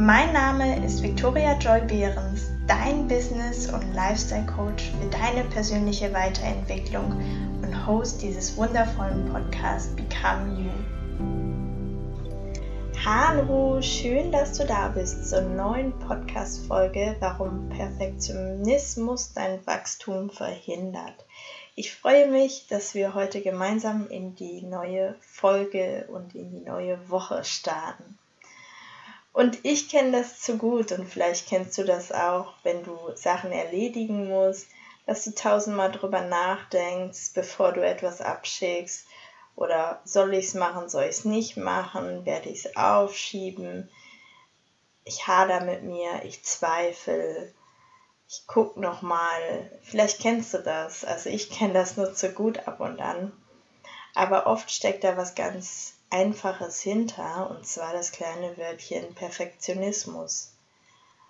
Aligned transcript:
Mein 0.00 0.32
Name 0.32 0.84
ist 0.84 1.02
Victoria 1.02 1.58
Joy 1.58 1.80
Behrens, 1.80 2.52
dein 2.68 3.08
Business- 3.08 3.68
und 3.68 3.94
Lifestyle-Coach 3.94 4.92
für 4.92 5.10
deine 5.10 5.42
persönliche 5.50 6.14
Weiterentwicklung 6.14 7.10
und 7.60 7.84
Host 7.84 8.22
dieses 8.22 8.56
wundervollen 8.56 9.28
Podcasts 9.32 9.96
Become 9.96 10.56
You. 10.56 10.70
Hallo, 13.04 13.82
schön, 13.82 14.30
dass 14.30 14.56
du 14.56 14.64
da 14.66 14.86
bist 14.86 15.28
zur 15.30 15.40
neuen 15.40 15.98
Podcast-Folge, 15.98 17.16
warum 17.18 17.68
Perfektionismus 17.68 19.32
dein 19.32 19.66
Wachstum 19.66 20.30
verhindert. 20.30 21.26
Ich 21.74 21.92
freue 21.92 22.28
mich, 22.30 22.68
dass 22.68 22.94
wir 22.94 23.14
heute 23.14 23.40
gemeinsam 23.40 24.06
in 24.06 24.36
die 24.36 24.62
neue 24.62 25.16
Folge 25.18 26.06
und 26.12 26.36
in 26.36 26.52
die 26.52 26.64
neue 26.64 27.10
Woche 27.10 27.42
starten. 27.42 28.16
Und 29.38 29.64
ich 29.64 29.88
kenne 29.88 30.10
das 30.10 30.40
zu 30.40 30.58
gut 30.58 30.90
und 30.90 31.08
vielleicht 31.08 31.48
kennst 31.48 31.78
du 31.78 31.84
das 31.84 32.10
auch, 32.10 32.54
wenn 32.64 32.82
du 32.82 32.98
Sachen 33.14 33.52
erledigen 33.52 34.26
musst, 34.26 34.66
dass 35.06 35.22
du 35.22 35.30
tausendmal 35.32 35.92
drüber 35.92 36.22
nachdenkst, 36.22 37.34
bevor 37.34 37.70
du 37.70 37.86
etwas 37.86 38.20
abschickst. 38.20 39.06
Oder 39.54 40.00
soll 40.04 40.34
ich 40.34 40.46
es 40.46 40.54
machen, 40.54 40.88
soll 40.88 41.04
ich 41.04 41.18
es 41.18 41.24
nicht 41.24 41.56
machen, 41.56 42.26
werde 42.26 42.48
ich 42.48 42.64
es 42.64 42.76
aufschieben. 42.76 43.88
Ich 45.04 45.28
hader 45.28 45.60
mit 45.60 45.84
mir, 45.84 46.24
ich 46.24 46.42
zweifle, 46.42 47.54
ich 48.28 48.44
gucke 48.48 48.80
nochmal. 48.80 49.70
Vielleicht 49.82 50.20
kennst 50.20 50.52
du 50.52 50.58
das. 50.58 51.04
Also 51.04 51.30
ich 51.30 51.48
kenne 51.48 51.74
das 51.74 51.96
nur 51.96 52.12
zu 52.12 52.32
gut 52.32 52.66
ab 52.66 52.80
und 52.80 53.00
an. 53.00 53.30
Aber 54.16 54.48
oft 54.48 54.68
steckt 54.68 55.04
da 55.04 55.16
was 55.16 55.36
ganz 55.36 55.97
Einfaches 56.10 56.80
hinter, 56.80 57.50
und 57.50 57.66
zwar 57.66 57.92
das 57.92 58.12
kleine 58.12 58.56
Wörtchen 58.56 59.14
Perfektionismus. 59.14 60.52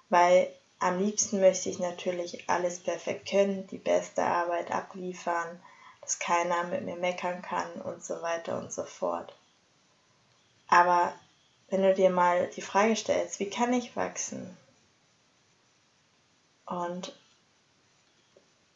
Weil 0.08 0.54
am 0.78 1.02
liebsten 1.02 1.40
möchte 1.40 1.68
ich 1.68 1.80
natürlich 1.80 2.48
alles 2.48 2.78
perfekt 2.78 3.28
können, 3.28 3.66
die 3.66 3.78
beste 3.78 4.22
Arbeit 4.22 4.70
abliefern, 4.70 5.60
dass 6.00 6.20
keiner 6.20 6.62
mit 6.64 6.84
mir 6.84 6.94
meckern 6.94 7.42
kann 7.42 7.72
und 7.82 8.04
so 8.04 8.22
weiter 8.22 8.58
und 8.58 8.72
so 8.72 8.84
fort. 8.84 9.34
Aber 10.68 11.12
wenn 11.70 11.82
du 11.82 11.92
dir 11.92 12.10
mal 12.10 12.48
die 12.54 12.62
Frage 12.62 12.94
stellst, 12.94 13.40
wie 13.40 13.50
kann 13.50 13.72
ich 13.72 13.96
wachsen? 13.96 14.56
Und 16.66 17.18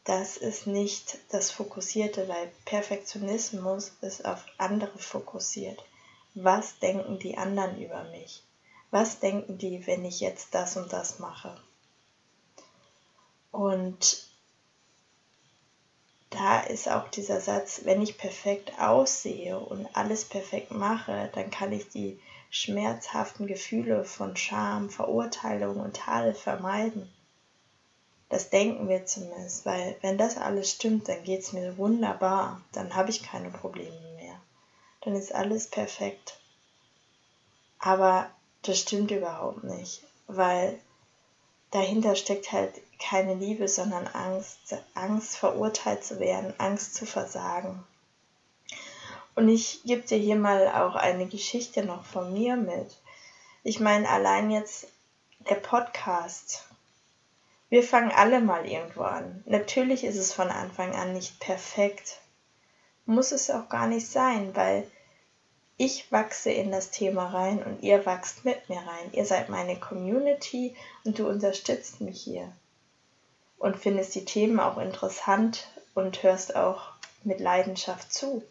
das 0.03 0.35
ist 0.35 0.67
nicht 0.67 1.17
das 1.29 1.49
Fokussierte, 1.49 2.27
weil 2.27 2.51
Perfektionismus 2.65 3.93
ist 4.01 4.25
auf 4.25 4.43
andere 4.57 4.97
fokussiert 4.99 5.81
was 6.35 6.79
denken 6.79 7.19
die 7.19 7.37
anderen 7.37 7.81
über 7.81 8.03
mich? 8.05 8.43
Was 8.91 9.19
denken 9.19 9.57
die, 9.57 9.85
wenn 9.85 10.05
ich 10.05 10.19
jetzt 10.19 10.53
das 10.53 10.77
und 10.77 10.91
das 10.91 11.19
mache? 11.19 11.55
Und 13.51 14.27
da 16.31 16.61
ist 16.61 16.89
auch 16.89 17.07
dieser 17.09 17.39
Satz, 17.39 17.81
wenn 17.83 18.01
ich 18.01 18.17
perfekt 18.17 18.79
aussehe 18.79 19.59
und 19.59 19.87
alles 19.95 20.25
perfekt 20.25 20.71
mache, 20.71 21.29
dann 21.35 21.51
kann 21.51 21.71
ich 21.71 21.89
die 21.89 22.19
schmerzhaften 22.49 23.45
Gefühle 23.45 24.03
von 24.03 24.35
Scham, 24.35 24.89
Verurteilung 24.89 25.79
und 25.79 25.95
Tadel 25.95 26.33
vermeiden. 26.33 27.11
Das 28.29 28.49
denken 28.49 28.89
wir 28.89 29.05
zumindest, 29.05 29.65
weil 29.67 29.95
wenn 30.01 30.17
das 30.17 30.37
alles 30.37 30.71
stimmt, 30.71 31.07
dann 31.07 31.23
geht 31.23 31.41
es 31.41 31.53
mir 31.53 31.77
wunderbar, 31.77 32.61
dann 32.71 32.95
habe 32.95 33.11
ich 33.11 33.21
keine 33.21 33.51
Probleme 33.51 34.13
dann 35.03 35.15
ist 35.15 35.33
alles 35.33 35.67
perfekt. 35.67 36.39
Aber 37.79 38.29
das 38.61 38.79
stimmt 38.79 39.11
überhaupt 39.11 39.63
nicht, 39.63 40.03
weil 40.27 40.79
dahinter 41.71 42.15
steckt 42.15 42.51
halt 42.51 42.73
keine 42.99 43.35
Liebe, 43.35 43.67
sondern 43.67 44.07
Angst, 44.07 44.77
Angst 44.93 45.35
verurteilt 45.35 46.03
zu 46.03 46.19
werden, 46.19 46.53
Angst 46.57 46.95
zu 46.95 47.05
versagen. 47.05 47.83
Und 49.35 49.49
ich 49.49 49.81
gebe 49.83 50.03
dir 50.03 50.17
hier 50.17 50.37
mal 50.37 50.67
auch 50.69 50.95
eine 50.95 51.27
Geschichte 51.27 51.83
noch 51.83 52.05
von 52.05 52.31
mir 52.31 52.55
mit. 52.55 52.97
Ich 53.63 53.79
meine, 53.79 54.07
allein 54.07 54.51
jetzt 54.51 54.87
der 55.49 55.55
Podcast. 55.55 56.65
Wir 57.69 57.83
fangen 57.83 58.11
alle 58.11 58.39
mal 58.39 58.69
irgendwo 58.69 59.01
an. 59.01 59.43
Natürlich 59.47 60.03
ist 60.03 60.17
es 60.17 60.31
von 60.31 60.49
Anfang 60.49 60.93
an 60.95 61.13
nicht 61.13 61.39
perfekt 61.39 62.19
muss 63.05 63.31
es 63.31 63.49
auch 63.49 63.69
gar 63.69 63.87
nicht 63.87 64.07
sein, 64.07 64.55
weil 64.55 64.89
ich 65.77 66.11
wachse 66.11 66.51
in 66.51 66.71
das 66.71 66.91
Thema 66.91 67.27
rein 67.27 67.63
und 67.63 67.81
ihr 67.81 68.05
wachst 68.05 68.45
mit 68.45 68.69
mir 68.69 68.77
rein. 68.77 69.11
Ihr 69.11 69.25
seid 69.25 69.49
meine 69.49 69.79
Community 69.79 70.75
und 71.03 71.17
du 71.19 71.27
unterstützt 71.27 71.99
mich 72.01 72.21
hier 72.21 72.51
und 73.57 73.77
findest 73.77 74.13
die 74.15 74.25
Themen 74.25 74.59
auch 74.59 74.77
interessant 74.77 75.67
und 75.95 76.21
hörst 76.21 76.55
auch 76.55 76.91
mit 77.23 77.39
Leidenschaft 77.39 78.13
zu. 78.13 78.43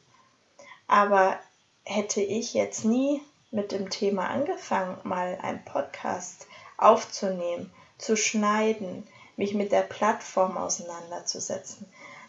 Aber 0.86 1.38
hätte 1.84 2.20
ich 2.20 2.54
jetzt 2.54 2.84
nie 2.84 3.20
mit 3.50 3.72
dem 3.72 3.90
Thema 3.90 4.28
angefangen, 4.28 4.98
mal 5.02 5.38
einen 5.42 5.64
Podcast 5.64 6.46
aufzunehmen, 6.78 7.70
zu 7.98 8.16
schneiden, 8.16 9.06
mich 9.36 9.54
mit 9.54 9.70
der 9.70 9.82
Plattform 9.82 10.56
auseinanderzusetzen, 10.56 11.86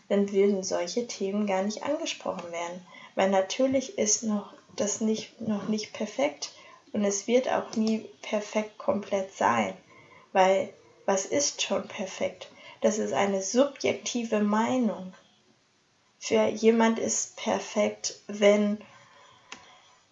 dann 0.09 0.31
würden 0.31 0.63
solche 0.63 1.07
Themen 1.07 1.47
gar 1.47 1.63
nicht 1.63 1.83
angesprochen 1.83 2.51
werden. 2.51 2.85
Weil 3.15 3.29
natürlich 3.29 3.97
ist 3.97 4.23
noch 4.23 4.53
das 4.75 5.01
nicht, 5.01 5.39
noch 5.41 5.67
nicht 5.67 5.93
perfekt 5.93 6.51
und 6.91 7.03
es 7.03 7.27
wird 7.27 7.49
auch 7.49 7.75
nie 7.75 8.05
perfekt 8.21 8.77
komplett 8.77 9.33
sein. 9.33 9.75
Weil 10.31 10.73
was 11.05 11.25
ist 11.25 11.61
schon 11.61 11.87
perfekt? 11.87 12.49
Das 12.81 12.97
ist 12.97 13.13
eine 13.13 13.41
subjektive 13.41 14.39
Meinung. 14.39 15.13
Für 16.19 16.47
jemand 16.47 16.99
ist 16.99 17.35
perfekt, 17.35 18.19
wenn 18.27 18.79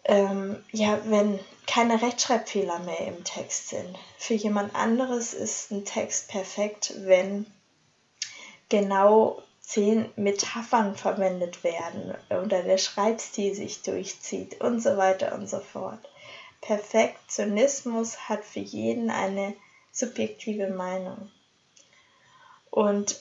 ähm, 0.04 0.64
ja, 0.72 1.00
wenn 1.06 1.40
keine 1.68 2.02
Rechtschreibfehler 2.02 2.80
mehr 2.80 3.08
im 3.08 3.24
Text 3.24 3.70
sind. 3.70 3.98
Für 4.18 4.34
jemand 4.34 4.76
anderes 4.76 5.34
ist 5.34 5.72
ein 5.72 5.86
Text 5.86 6.28
perfekt, 6.28 6.94
wenn 6.98 7.46
genau 8.70 9.42
zehn 9.72 10.12
Metaphern 10.18 10.98
verwendet 10.98 11.64
werden 11.64 12.14
oder 12.30 12.62
der 12.62 12.78
Schreibstil 12.78 13.56
sich 13.56 13.82
durchzieht 13.82 14.60
und 14.60 14.82
so 14.82 14.98
weiter 14.98 15.34
und 15.34 15.50
so 15.50 15.62
fort. 15.62 16.10
Perfektionismus 16.60 18.28
hat 18.28 18.44
für 18.44 18.60
jeden 18.60 19.10
eine 19.10 19.56
subjektive 19.94 20.68
Meinung. 20.68 21.32
Und 22.70 23.18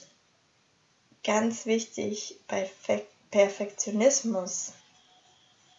ganz 1.23 1.65
wichtig, 1.65 2.37
bei 2.49 2.69
Perfektionismus 3.31 4.73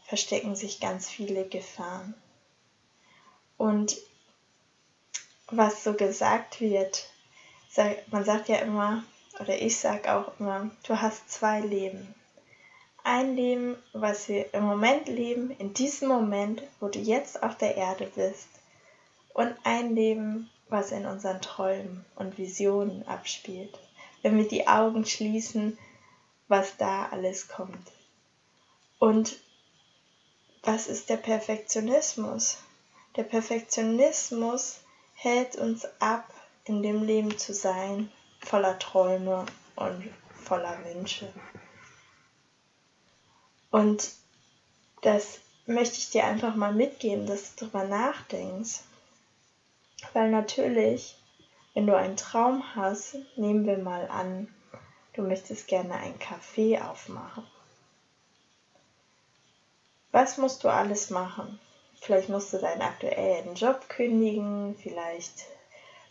verstecken 0.06 0.56
sich 0.56 0.80
ganz 0.80 1.10
viele 1.10 1.46
Gefahren. 1.46 2.14
Und 3.58 3.98
was 5.48 5.84
so 5.84 5.92
gesagt 5.92 6.62
wird, 6.62 7.10
man 8.10 8.24
sagt 8.24 8.48
ja 8.48 8.56
immer, 8.56 9.04
oder 9.40 9.60
ich 9.60 9.78
sage 9.78 10.12
auch 10.14 10.38
immer, 10.38 10.70
du 10.86 11.00
hast 11.00 11.30
zwei 11.30 11.60
Leben. 11.60 12.14
Ein 13.04 13.34
Leben, 13.34 13.76
was 13.92 14.28
wir 14.28 14.52
im 14.54 14.64
Moment 14.64 15.08
leben, 15.08 15.50
in 15.58 15.74
diesem 15.74 16.08
Moment, 16.08 16.62
wo 16.78 16.88
du 16.88 16.98
jetzt 16.98 17.42
auf 17.42 17.56
der 17.56 17.76
Erde 17.76 18.10
bist. 18.14 18.48
Und 19.34 19.54
ein 19.64 19.94
Leben, 19.94 20.50
was 20.68 20.92
in 20.92 21.06
unseren 21.06 21.40
Träumen 21.40 22.04
und 22.14 22.38
Visionen 22.38 23.06
abspielt. 23.08 23.78
Wenn 24.22 24.38
wir 24.38 24.46
die 24.46 24.68
Augen 24.68 25.04
schließen, 25.04 25.78
was 26.48 26.76
da 26.76 27.06
alles 27.06 27.48
kommt. 27.48 27.92
Und 28.98 29.38
was 30.62 30.86
ist 30.86 31.10
der 31.10 31.16
Perfektionismus? 31.16 32.58
Der 33.16 33.24
Perfektionismus 33.24 34.80
hält 35.14 35.56
uns 35.56 35.86
ab, 35.98 36.32
in 36.64 36.82
dem 36.82 37.02
Leben 37.02 37.36
zu 37.36 37.52
sein, 37.52 38.12
voller 38.44 38.78
Träume 38.78 39.46
und 39.76 40.10
voller 40.34 40.76
Wünsche. 40.84 41.32
Und 43.70 44.12
das 45.00 45.40
möchte 45.66 45.98
ich 45.98 46.10
dir 46.10 46.24
einfach 46.24 46.54
mal 46.54 46.72
mitgeben, 46.74 47.26
dass 47.26 47.54
du 47.54 47.66
darüber 47.66 47.84
nachdenkst. 47.84 48.80
Weil 50.12 50.30
natürlich, 50.30 51.16
wenn 51.74 51.86
du 51.86 51.96
einen 51.96 52.16
Traum 52.16 52.74
hast, 52.74 53.16
nehmen 53.36 53.66
wir 53.66 53.78
mal 53.78 54.08
an, 54.08 54.52
du 55.14 55.22
möchtest 55.22 55.68
gerne 55.68 55.94
ein 55.94 56.18
Café 56.18 56.82
aufmachen. 56.82 57.46
Was 60.10 60.36
musst 60.36 60.64
du 60.64 60.68
alles 60.68 61.08
machen? 61.08 61.58
Vielleicht 62.00 62.28
musst 62.28 62.52
du 62.52 62.58
deinen 62.58 62.82
aktuellen 62.82 63.54
Job 63.54 63.88
kündigen, 63.88 64.76
vielleicht 64.76 65.46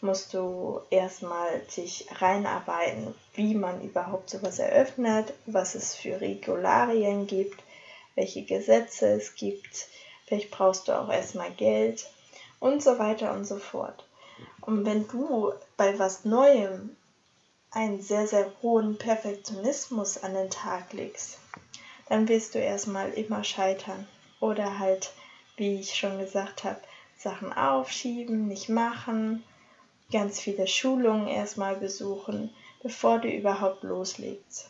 musst 0.01 0.33
du 0.33 0.81
erstmal 0.89 1.61
dich 1.77 2.07
reinarbeiten, 2.19 3.13
wie 3.35 3.55
man 3.55 3.81
überhaupt 3.81 4.29
sowas 4.29 4.59
eröffnet, 4.59 5.33
was 5.45 5.75
es 5.75 5.95
für 5.95 6.19
Regularien 6.19 7.27
gibt, 7.27 7.61
welche 8.15 8.43
Gesetze 8.43 9.07
es 9.07 9.35
gibt, 9.35 9.87
vielleicht 10.25 10.51
brauchst 10.51 10.87
du 10.87 10.91
auch 10.91 11.09
erstmal 11.09 11.51
Geld 11.51 12.09
und 12.59 12.83
so 12.83 12.99
weiter 12.99 13.33
und 13.33 13.45
so 13.45 13.57
fort. 13.57 14.05
Und 14.61 14.85
wenn 14.85 15.07
du 15.07 15.53
bei 15.77 15.97
was 15.97 16.25
Neuem 16.25 16.95
einen 17.71 18.01
sehr, 18.01 18.27
sehr 18.27 18.51
hohen 18.61 18.97
Perfektionismus 18.97 20.21
an 20.21 20.33
den 20.33 20.49
Tag 20.49 20.93
legst, 20.93 21.39
dann 22.09 22.27
wirst 22.27 22.55
du 22.55 22.59
erstmal 22.59 23.11
immer 23.11 23.43
scheitern. 23.43 24.07
Oder 24.39 24.79
halt, 24.79 25.13
wie 25.55 25.79
ich 25.79 25.95
schon 25.95 26.19
gesagt 26.19 26.63
habe, 26.63 26.81
Sachen 27.17 27.53
aufschieben, 27.53 28.47
nicht 28.47 28.69
machen, 28.69 29.43
ganz 30.11 30.39
viele 30.39 30.67
Schulungen 30.67 31.27
erstmal 31.27 31.75
besuchen, 31.75 32.53
bevor 32.83 33.19
du 33.19 33.29
überhaupt 33.29 33.83
loslegst. 33.83 34.69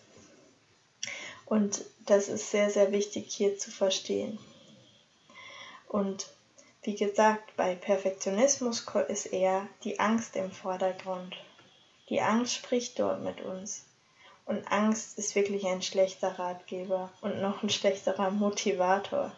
Und 1.45 1.83
das 2.05 2.29
ist 2.29 2.51
sehr, 2.51 2.69
sehr 2.69 2.91
wichtig 2.91 3.25
hier 3.29 3.57
zu 3.57 3.71
verstehen. 3.71 4.39
Und 5.87 6.27
wie 6.83 6.95
gesagt, 6.95 7.55
bei 7.57 7.75
Perfektionismus 7.75 8.85
ist 9.09 9.25
eher 9.27 9.67
die 9.83 9.99
Angst 9.99 10.35
im 10.35 10.51
Vordergrund. 10.51 11.35
Die 12.09 12.21
Angst 12.21 12.55
spricht 12.55 12.97
dort 12.99 13.21
mit 13.21 13.41
uns. 13.41 13.85
Und 14.45 14.65
Angst 14.71 15.17
ist 15.17 15.35
wirklich 15.35 15.65
ein 15.65 15.81
schlechter 15.81 16.39
Ratgeber 16.39 17.11
und 17.21 17.41
noch 17.41 17.61
ein 17.61 17.69
schlechterer 17.69 18.31
Motivator. 18.31 19.31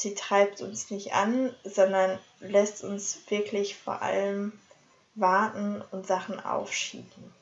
Sie 0.00 0.14
treibt 0.14 0.62
uns 0.62 0.90
nicht 0.90 1.12
an, 1.12 1.54
sondern 1.62 2.18
lässt 2.38 2.82
uns 2.82 3.18
wirklich 3.28 3.76
vor 3.76 4.00
allem 4.00 4.58
warten 5.14 5.82
und 5.90 6.06
Sachen 6.06 6.40
aufschieben. 6.40 7.34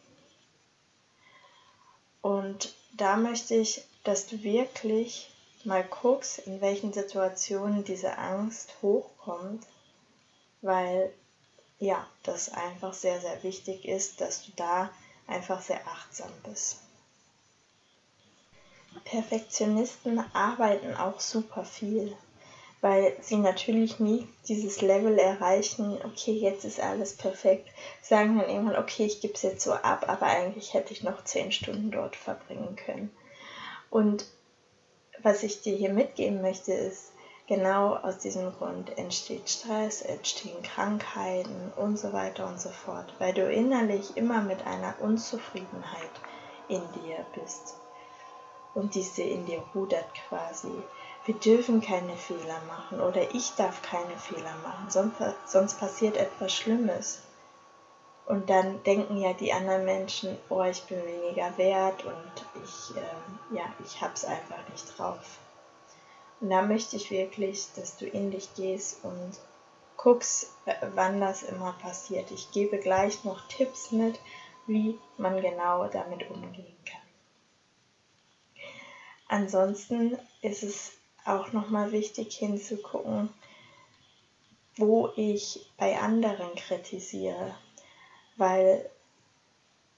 Und 2.21 2.75
da 2.95 3.17
möchte 3.17 3.55
ich, 3.55 3.85
dass 4.03 4.27
du 4.27 4.43
wirklich 4.43 5.31
mal 5.63 5.85
guckst, 5.85 6.41
in 6.41 6.61
welchen 6.61 6.93
Situationen 6.93 7.85
diese 7.85 8.19
Angst 8.19 8.75
hochkommt, 8.83 9.65
weil 10.61 11.13
ja, 11.79 12.05
das 12.25 12.49
einfach 12.49 12.93
sehr, 12.93 13.21
sehr 13.21 13.41
wichtig 13.45 13.87
ist, 13.87 14.21
dass 14.21 14.45
du 14.45 14.51
da 14.57 14.91
einfach 15.29 15.63
sehr 15.63 15.87
achtsam 15.87 16.33
bist. 16.43 16.79
Perfektionisten 19.05 20.19
arbeiten 20.35 20.97
auch 20.97 21.21
super 21.21 21.65
viel, 21.65 22.17
weil 22.81 23.17
sie 23.21 23.37
natürlich 23.37 23.99
nie 23.99 24.29
dieses 24.47 24.81
Level 24.81 25.19
erreichen, 25.19 25.99
okay, 26.05 26.33
jetzt 26.33 26.65
ist 26.65 26.81
alles 26.81 27.17
perfekt, 27.17 27.69
sagen 28.03 28.39
dann 28.39 28.49
irgendwann, 28.49 28.77
okay, 28.77 29.05
ich 29.05 29.21
gebe 29.21 29.35
es 29.35 29.43
jetzt 29.43 29.65
so 29.65 29.73
ab, 29.73 30.05
aber 30.09 30.27
eigentlich 30.27 30.75
hätte 30.75 30.93
ich 30.93 31.03
noch 31.03 31.25
zehn 31.25 31.51
Stunden 31.51 31.91
dort 31.91 32.15
verbringen 32.15 32.77
können. 32.77 33.11
Und 33.91 34.27
was 35.23 35.43
ich 35.43 35.63
dir 35.63 35.77
hier 35.77 35.93
mitgeben 35.93 36.41
möchte, 36.41 36.73
ist, 36.73 37.13
genau 37.49 37.97
aus 37.97 38.19
diesem 38.19 38.53
Grund 38.53 38.97
entsteht 38.97 39.49
Stress, 39.49 40.03
entstehen 40.03 40.63
Krankheiten 40.63 41.73
und 41.77 41.99
so 41.99 42.13
weiter 42.13 42.47
und 42.47 42.61
so 42.61 42.69
fort, 42.69 43.13
weil 43.19 43.33
du 43.33 43.51
innerlich 43.51 44.17
immer 44.17 44.43
mit 44.43 44.65
einer 44.67 44.95
Unzufriedenheit 45.01 46.11
in 46.69 46.83
dir 46.93 47.25
bist. 47.35 47.75
Und 48.75 48.95
diese 48.95 49.23
in 49.23 49.47
dir 49.47 49.63
rudert 49.75 50.07
quasi. 50.29 50.71
Wir 51.25 51.35
dürfen 51.35 51.81
keine 51.81 52.17
Fehler 52.17 52.61
machen 52.67 53.01
oder 53.01 53.35
ich 53.35 53.55
darf 53.55 53.83
keine 53.83 54.17
Fehler 54.17 54.55
machen, 54.63 54.89
sonst, 54.89 55.17
sonst 55.45 55.79
passiert 55.79 56.17
etwas 56.17 56.55
Schlimmes. 56.55 57.23
Und 58.27 58.51
dann 58.51 58.83
denken 58.85 59.17
ja 59.17 59.33
die 59.33 59.53
anderen 59.53 59.85
Menschen, 59.85 60.37
oh, 60.51 60.63
ich 60.63 60.83
bin 60.85 61.03
weniger 61.05 61.57
wert 61.57 62.05
und 62.05 62.63
ich, 62.63 62.97
äh, 62.97 63.57
ja, 63.57 63.65
ich 63.85 64.03
hab's 64.03 64.25
einfach 64.25 64.69
nicht 64.71 64.99
drauf. 64.99 65.39
Und 66.41 66.51
da 66.51 66.63
möchte 66.63 66.97
ich 66.97 67.11
wirklich, 67.11 67.69
dass 67.75 67.97
du 67.97 68.07
in 68.07 68.31
dich 68.31 68.55
gehst 68.55 69.03
und 69.03 69.33
guckst, 69.97 70.53
wann 70.95 71.21
das 71.21 71.43
immer 71.43 71.73
passiert. 71.81 72.31
Ich 72.31 72.51
gebe 72.53 72.79
gleich 72.79 73.25
noch 73.25 73.49
Tipps 73.49 73.91
mit, 73.93 74.21
wie 74.67 74.99
man 75.17 75.41
genau 75.41 75.89
damit 75.89 76.31
umgehen 76.31 76.77
kann. 76.85 77.01
Ansonsten 79.27 80.19
ist 80.43 80.63
es 80.63 80.98
auch 81.29 81.53
nochmal 81.53 81.93
wichtig 81.93 82.37
hinzugucken, 82.37 83.29
wo 84.77 85.11
ich 85.17 85.67
bei 85.77 85.99
anderen 85.99 86.55
kritisiere 86.55 87.55
weil 88.39 88.89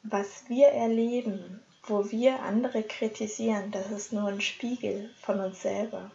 was 0.02 0.48
wir 0.48 0.68
erleben, 0.68 1.62
wo 1.84 2.10
wir 2.10 2.42
andere 2.42 2.82
kritisieren, 2.82 3.70
das 3.70 3.90
ist 3.90 4.12
nur 4.12 4.28
ein 4.28 4.40
Spiegel 4.40 5.10
von 5.20 5.40
uns 5.40 5.62
selber. 5.62 6.10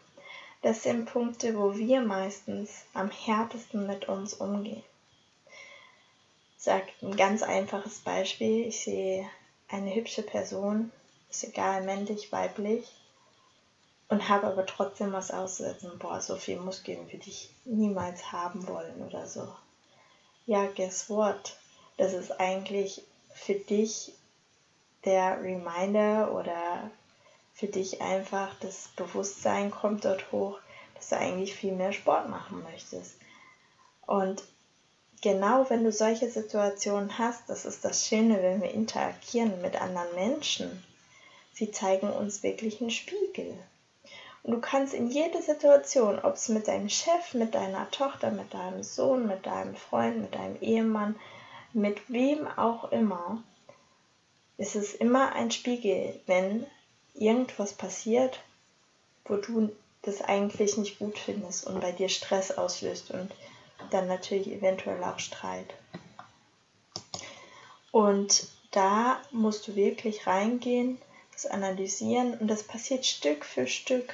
Das 0.64 0.82
sind 0.82 1.06
Punkte, 1.06 1.56
wo 1.56 1.78
wir 1.78 2.02
meistens 2.02 2.86
am 2.96 3.12
härtesten 3.12 3.86
mit 3.86 4.10
uns 4.10 4.34
umgehen. 4.34 4.84
Ich 6.58 6.64
sage 6.64 6.88
ein 7.04 7.16
ganz 7.16 7.44
einfaches 7.44 8.00
Beispiel. 8.00 8.66
Ich 8.66 8.84
sehe 8.84 9.30
eine 9.68 9.94
hübsche 9.94 10.24
Person, 10.24 10.92
ist 11.30 11.44
egal, 11.44 11.84
männlich, 11.84 12.32
weiblich, 12.32 12.92
und 14.10 14.30
habe 14.30 14.48
aber 14.48 14.66
trotzdem 14.66 15.14
was 15.14 15.32
auszusetzen. 15.32 15.98
Boah, 16.00 16.22
so 16.22 16.36
viel 16.36 16.60
Muskeln 16.60 17.12
würde 17.12 17.28
ich 17.28 17.50
niemals 17.66 18.32
haben 18.32 18.68
wollen 18.68 19.06
oder 19.06 19.26
so. 19.26 19.48
Ja, 20.46 20.68
guess 20.76 21.10
what? 21.10 21.56
das 21.98 22.14
ist 22.14 22.40
eigentlich 22.40 23.02
für 23.34 23.56
dich 23.56 24.14
der 25.06 25.42
Reminder 25.42 26.34
oder 26.34 26.90
für 27.54 27.68
dich 27.68 28.02
einfach 28.02 28.54
das 28.60 28.90
Bewusstsein 28.96 29.72
kommt 29.72 30.04
dort 30.04 30.32
hoch, 30.32 30.60
dass 30.96 31.10
du 31.10 31.18
eigentlich 31.18 31.56
viel 31.56 31.74
mehr 31.74 31.94
Sport 31.94 32.30
machen 32.30 32.64
möchtest. 32.64 33.16
Und 34.06 34.44
genau 35.22 35.70
wenn 35.70 35.84
du 35.84 35.92
solche 35.92 36.30
Situationen 36.30 37.18
hast, 37.18 37.50
das 37.50 37.66
ist 37.66 37.86
das 37.86 38.08
Schöne, 38.08 38.42
wenn 38.42 38.62
wir 38.62 38.72
interagieren 38.72 39.62
mit 39.62 39.82
anderen 39.82 40.14
Menschen. 40.16 40.84
Sie 41.54 41.72
zeigen 41.72 42.10
uns 42.10 42.44
wirklich 42.44 42.82
einen 42.82 42.92
Spiegel. 42.92 43.58
Und 44.46 44.52
du 44.52 44.62
kannst 44.62 44.94
in 44.94 45.10
jede 45.10 45.42
Situation, 45.42 46.20
ob 46.20 46.36
es 46.36 46.50
mit 46.50 46.68
deinem 46.68 46.88
Chef, 46.88 47.34
mit 47.34 47.56
deiner 47.56 47.90
Tochter, 47.90 48.30
mit 48.30 48.54
deinem 48.54 48.84
Sohn, 48.84 49.26
mit 49.26 49.48
deinem 49.48 49.76
Freund, 49.76 50.22
mit 50.22 50.36
deinem 50.36 50.62
Ehemann, 50.62 51.16
mit 51.74 52.12
wem 52.12 52.48
auch 52.48 52.92
immer, 52.92 53.42
ist 54.60 54.76
es 54.76 54.94
immer 54.94 55.34
ein 55.34 55.50
Spiegel, 55.50 56.20
wenn 56.28 56.68
irgendwas 57.16 57.74
passiert, 57.74 58.40
wo 59.26 59.38
du 59.38 59.72
das 60.04 60.22
eigentlich 60.22 60.78
nicht 60.78 61.00
gut 61.00 61.18
findest 61.18 61.66
und 61.66 61.82
bei 61.82 61.92
dir 61.92 62.10
Stress 62.10 62.52
auslöst 62.56 63.10
und 63.10 63.32
dann 63.90 64.08
natürlich 64.08 64.48
eventuell 64.52 65.04
auch 65.04 65.18
Streit. 65.18 65.74
Und 67.92 68.48
da 68.70 69.20
musst 69.32 69.68
du 69.68 69.76
wirklich 69.76 70.28
reingehen, 70.28 71.02
das 71.34 71.48
analysieren 71.48 72.38
und 72.38 72.48
das 72.48 72.62
passiert 72.62 73.08
Stück 73.08 73.44
für 73.44 73.66
Stück. 73.66 74.14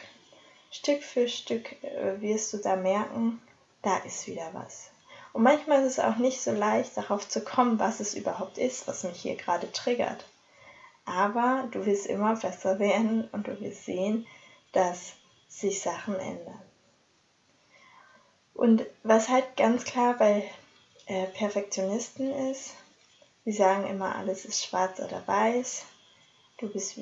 Stück 0.73 1.03
für 1.03 1.27
Stück 1.27 1.83
äh, 1.83 2.21
wirst 2.21 2.53
du 2.53 2.57
da 2.57 2.77
merken, 2.77 3.41
da 3.81 3.97
ist 3.97 4.25
wieder 4.25 4.49
was. 4.53 4.89
Und 5.33 5.43
manchmal 5.43 5.81
ist 5.81 5.97
es 5.97 5.99
auch 5.99 6.15
nicht 6.15 6.41
so 6.41 6.51
leicht, 6.51 6.95
darauf 6.95 7.27
zu 7.27 7.43
kommen, 7.43 7.77
was 7.77 7.99
es 7.99 8.15
überhaupt 8.15 8.57
ist, 8.57 8.87
was 8.87 9.03
mich 9.03 9.19
hier 9.21 9.35
gerade 9.35 9.69
triggert. 9.73 10.25
Aber 11.03 11.67
du 11.71 11.85
wirst 11.85 12.05
immer 12.05 12.37
besser 12.37 12.79
werden 12.79 13.27
und 13.33 13.47
du 13.47 13.59
wirst 13.59 13.83
sehen, 13.83 14.25
dass 14.71 15.13
sich 15.49 15.81
Sachen 15.81 16.15
ändern. 16.15 16.61
Und 18.53 18.85
was 19.03 19.27
halt 19.27 19.57
ganz 19.57 19.83
klar 19.83 20.13
bei 20.17 20.49
äh, 21.07 21.25
Perfektionisten 21.27 22.31
ist, 22.49 22.75
sie 23.43 23.51
sagen 23.51 23.87
immer, 23.87 24.15
alles 24.15 24.45
ist 24.45 24.63
schwarz 24.63 25.01
oder 25.01 25.27
weiß. 25.27 25.85
Du 26.59 26.71
bist 26.71 26.97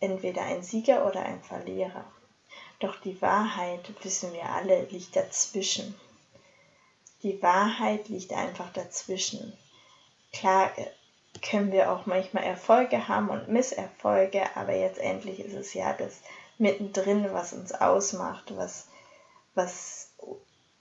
entweder 0.00 0.42
ein 0.42 0.62
Sieger 0.62 1.06
oder 1.06 1.22
ein 1.22 1.42
Verlierer. 1.42 2.04
Doch 2.80 2.96
die 3.00 3.20
Wahrheit, 3.22 3.80
wissen 4.02 4.32
wir 4.32 4.44
alle, 4.44 4.84
liegt 4.84 5.16
dazwischen 5.16 5.94
die 7.26 7.42
Wahrheit 7.42 8.08
liegt 8.08 8.32
einfach 8.32 8.72
dazwischen. 8.72 9.52
Klar 10.32 10.70
äh, 10.78 10.86
können 11.40 11.72
wir 11.72 11.90
auch 11.90 12.06
manchmal 12.06 12.44
Erfolge 12.44 13.08
haben 13.08 13.30
und 13.30 13.48
Misserfolge, 13.48 14.44
aber 14.54 14.74
jetzt 14.74 14.98
endlich 14.98 15.40
ist 15.40 15.54
es 15.54 15.74
ja 15.74 15.92
das 15.92 16.20
mittendrin, 16.58 17.32
was 17.32 17.52
uns 17.52 17.72
ausmacht, 17.72 18.56
was, 18.56 18.86
was 19.54 20.12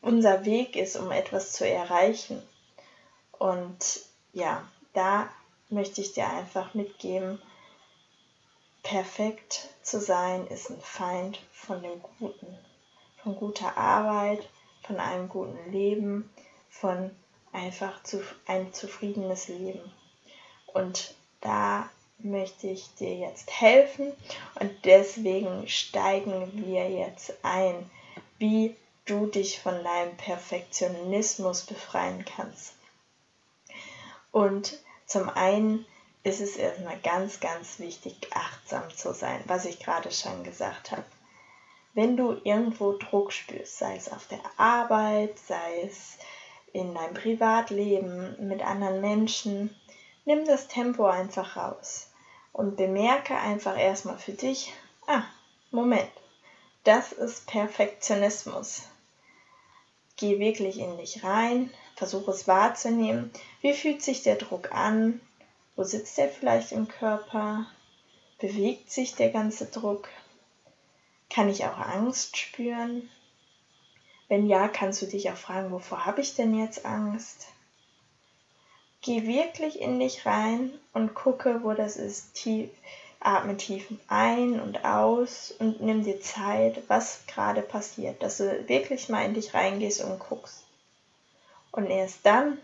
unser 0.01 0.45
Weg 0.45 0.75
ist, 0.75 0.95
um 0.95 1.11
etwas 1.11 1.51
zu 1.51 1.67
erreichen. 1.67 2.41
Und 3.31 4.01
ja, 4.31 4.63
da 4.93 5.29
möchte 5.69 6.01
ich 6.01 6.13
dir 6.13 6.29
einfach 6.29 6.73
mitgeben, 6.73 7.41
perfekt 8.85 9.67
zu 9.81 9.99
sein 9.99 10.45
ist 10.47 10.69
ein 10.69 10.79
Feind 10.79 11.39
von 11.51 11.81
dem 11.81 12.01
Guten, 12.19 12.57
von 13.23 13.35
guter 13.35 13.75
Arbeit, 13.75 14.47
von 14.83 14.99
einem 14.99 15.27
guten 15.27 15.71
Leben, 15.71 16.29
von 16.69 17.09
einfach 17.51 18.03
zu, 18.03 18.21
ein 18.45 18.71
zufriedenes 18.73 19.47
Leben. 19.47 19.91
Und 20.67 21.15
da 21.41 21.89
möchte 22.19 22.67
ich 22.67 22.93
dir 22.93 23.15
jetzt 23.15 23.59
helfen 23.59 24.13
und 24.59 24.71
deswegen 24.85 25.67
steigen 25.67 26.51
wir 26.67 26.87
jetzt 26.89 27.33
ein, 27.41 27.89
wie 28.37 28.75
du 29.05 29.25
dich 29.25 29.59
von 29.59 29.83
deinem 29.83 30.15
Perfektionismus 30.15 31.63
befreien 31.63 32.23
kannst. 32.23 32.75
Und 34.31 34.77
zum 35.07 35.27
einen 35.29 35.85
ist 36.25 36.41
es 36.41 36.57
erstmal 36.57 36.97
ganz, 36.97 37.39
ganz 37.39 37.77
wichtig, 37.77 38.15
achtsam 38.33 38.89
zu 38.89 39.13
sein, 39.13 39.43
was 39.45 39.65
ich 39.65 39.79
gerade 39.79 40.11
schon 40.11 40.43
gesagt 40.43 40.91
habe. 40.91 41.05
Wenn 41.93 42.17
du 42.17 42.41
irgendwo 42.43 42.93
Druck 42.93 43.31
spürst, 43.31 43.77
sei 43.77 43.95
es 43.95 44.11
auf 44.11 44.27
der 44.27 44.41
Arbeit, 44.57 45.37
sei 45.37 45.83
es 45.83 46.17
in 46.73 46.95
deinem 46.95 47.13
Privatleben 47.13 48.35
mit 48.47 48.63
anderen 48.63 49.01
Menschen, 49.01 49.73
nimm 50.25 50.45
das 50.45 50.67
Tempo 50.67 51.05
einfach 51.05 51.57
raus 51.57 52.09
und 52.53 52.75
bemerke 52.75 53.35
einfach 53.35 53.77
erstmal 53.77 54.17
für 54.17 54.33
dich, 54.33 54.73
ah, 55.05 55.23
Moment, 55.69 56.11
das 56.85 57.11
ist 57.11 57.45
Perfektionismus. 57.45 58.81
Geh 60.17 60.39
wirklich 60.39 60.79
in 60.79 60.97
dich 60.97 61.23
rein, 61.23 61.71
versuche 61.95 62.31
es 62.31 62.47
wahrzunehmen. 62.47 63.31
Wie 63.61 63.73
fühlt 63.73 64.01
sich 64.01 64.23
der 64.23 64.37
Druck 64.37 64.71
an? 64.71 65.21
Wo 65.75 65.83
sitzt 65.83 66.17
er 66.19 66.29
vielleicht 66.29 66.71
im 66.71 66.87
Körper? 66.87 67.65
Bewegt 68.39 68.91
sich 68.91 69.15
der 69.15 69.29
ganze 69.29 69.65
Druck? 69.65 70.07
Kann 71.29 71.49
ich 71.49 71.65
auch 71.65 71.77
Angst 71.77 72.37
spüren? 72.37 73.09
Wenn 74.27 74.47
ja, 74.47 74.67
kannst 74.67 75.01
du 75.01 75.05
dich 75.05 75.29
auch 75.29 75.37
fragen, 75.37 75.71
wovor 75.71 76.05
habe 76.05 76.21
ich 76.21 76.35
denn 76.35 76.57
jetzt 76.57 76.85
Angst? 76.85 77.47
Geh 79.01 79.27
wirklich 79.27 79.81
in 79.81 79.99
dich 79.99 80.25
rein 80.25 80.71
und 80.93 81.13
gucke, 81.13 81.63
wo 81.63 81.73
das 81.73 81.97
ist. 81.97 82.33
Tief, 82.33 82.69
atme 83.19 83.57
tief 83.57 83.87
ein 84.07 84.59
und 84.59 84.83
aus 84.83 85.53
und 85.59 85.81
nimm 85.81 86.03
dir 86.03 86.21
Zeit, 86.21 86.81
was 86.87 87.25
gerade 87.27 87.61
passiert, 87.61 88.23
dass 88.23 88.37
du 88.37 88.67
wirklich 88.67 89.09
mal 89.09 89.25
in 89.25 89.33
dich 89.33 89.53
reingehst 89.53 90.03
und 90.03 90.19
guckst. 90.19 90.63
Und 91.71 91.87
erst 91.87 92.25
dann, 92.25 92.57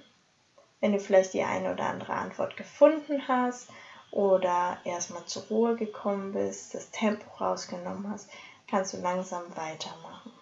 wenn 0.82 0.92
du 0.92 1.00
vielleicht 1.00 1.34
die 1.34 1.44
eine 1.44 1.72
oder 1.72 1.86
andere 1.86 2.14
Antwort 2.14 2.58
gefunden 2.58 3.28
hast 3.28 3.70
oder 4.12 4.80
erstmal 4.84 5.26
zur 5.26 5.44
Ruhe 5.44 5.76
gekommen 5.76 6.34
bist, 6.34 6.74
das 6.74 6.92
Tempo 6.92 7.26
rausgenommen 7.40 8.10
hast, 8.12 8.30
kannst 8.68 8.94
du 8.94 8.98
langsam 8.98 9.44
weitermachen. 9.56 10.34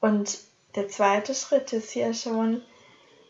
Und 0.00 0.38
der 0.74 0.88
zweite 0.88 1.34
Schritt 1.34 1.72
ist 1.72 1.90
hier 1.92 2.14
schon, 2.14 2.62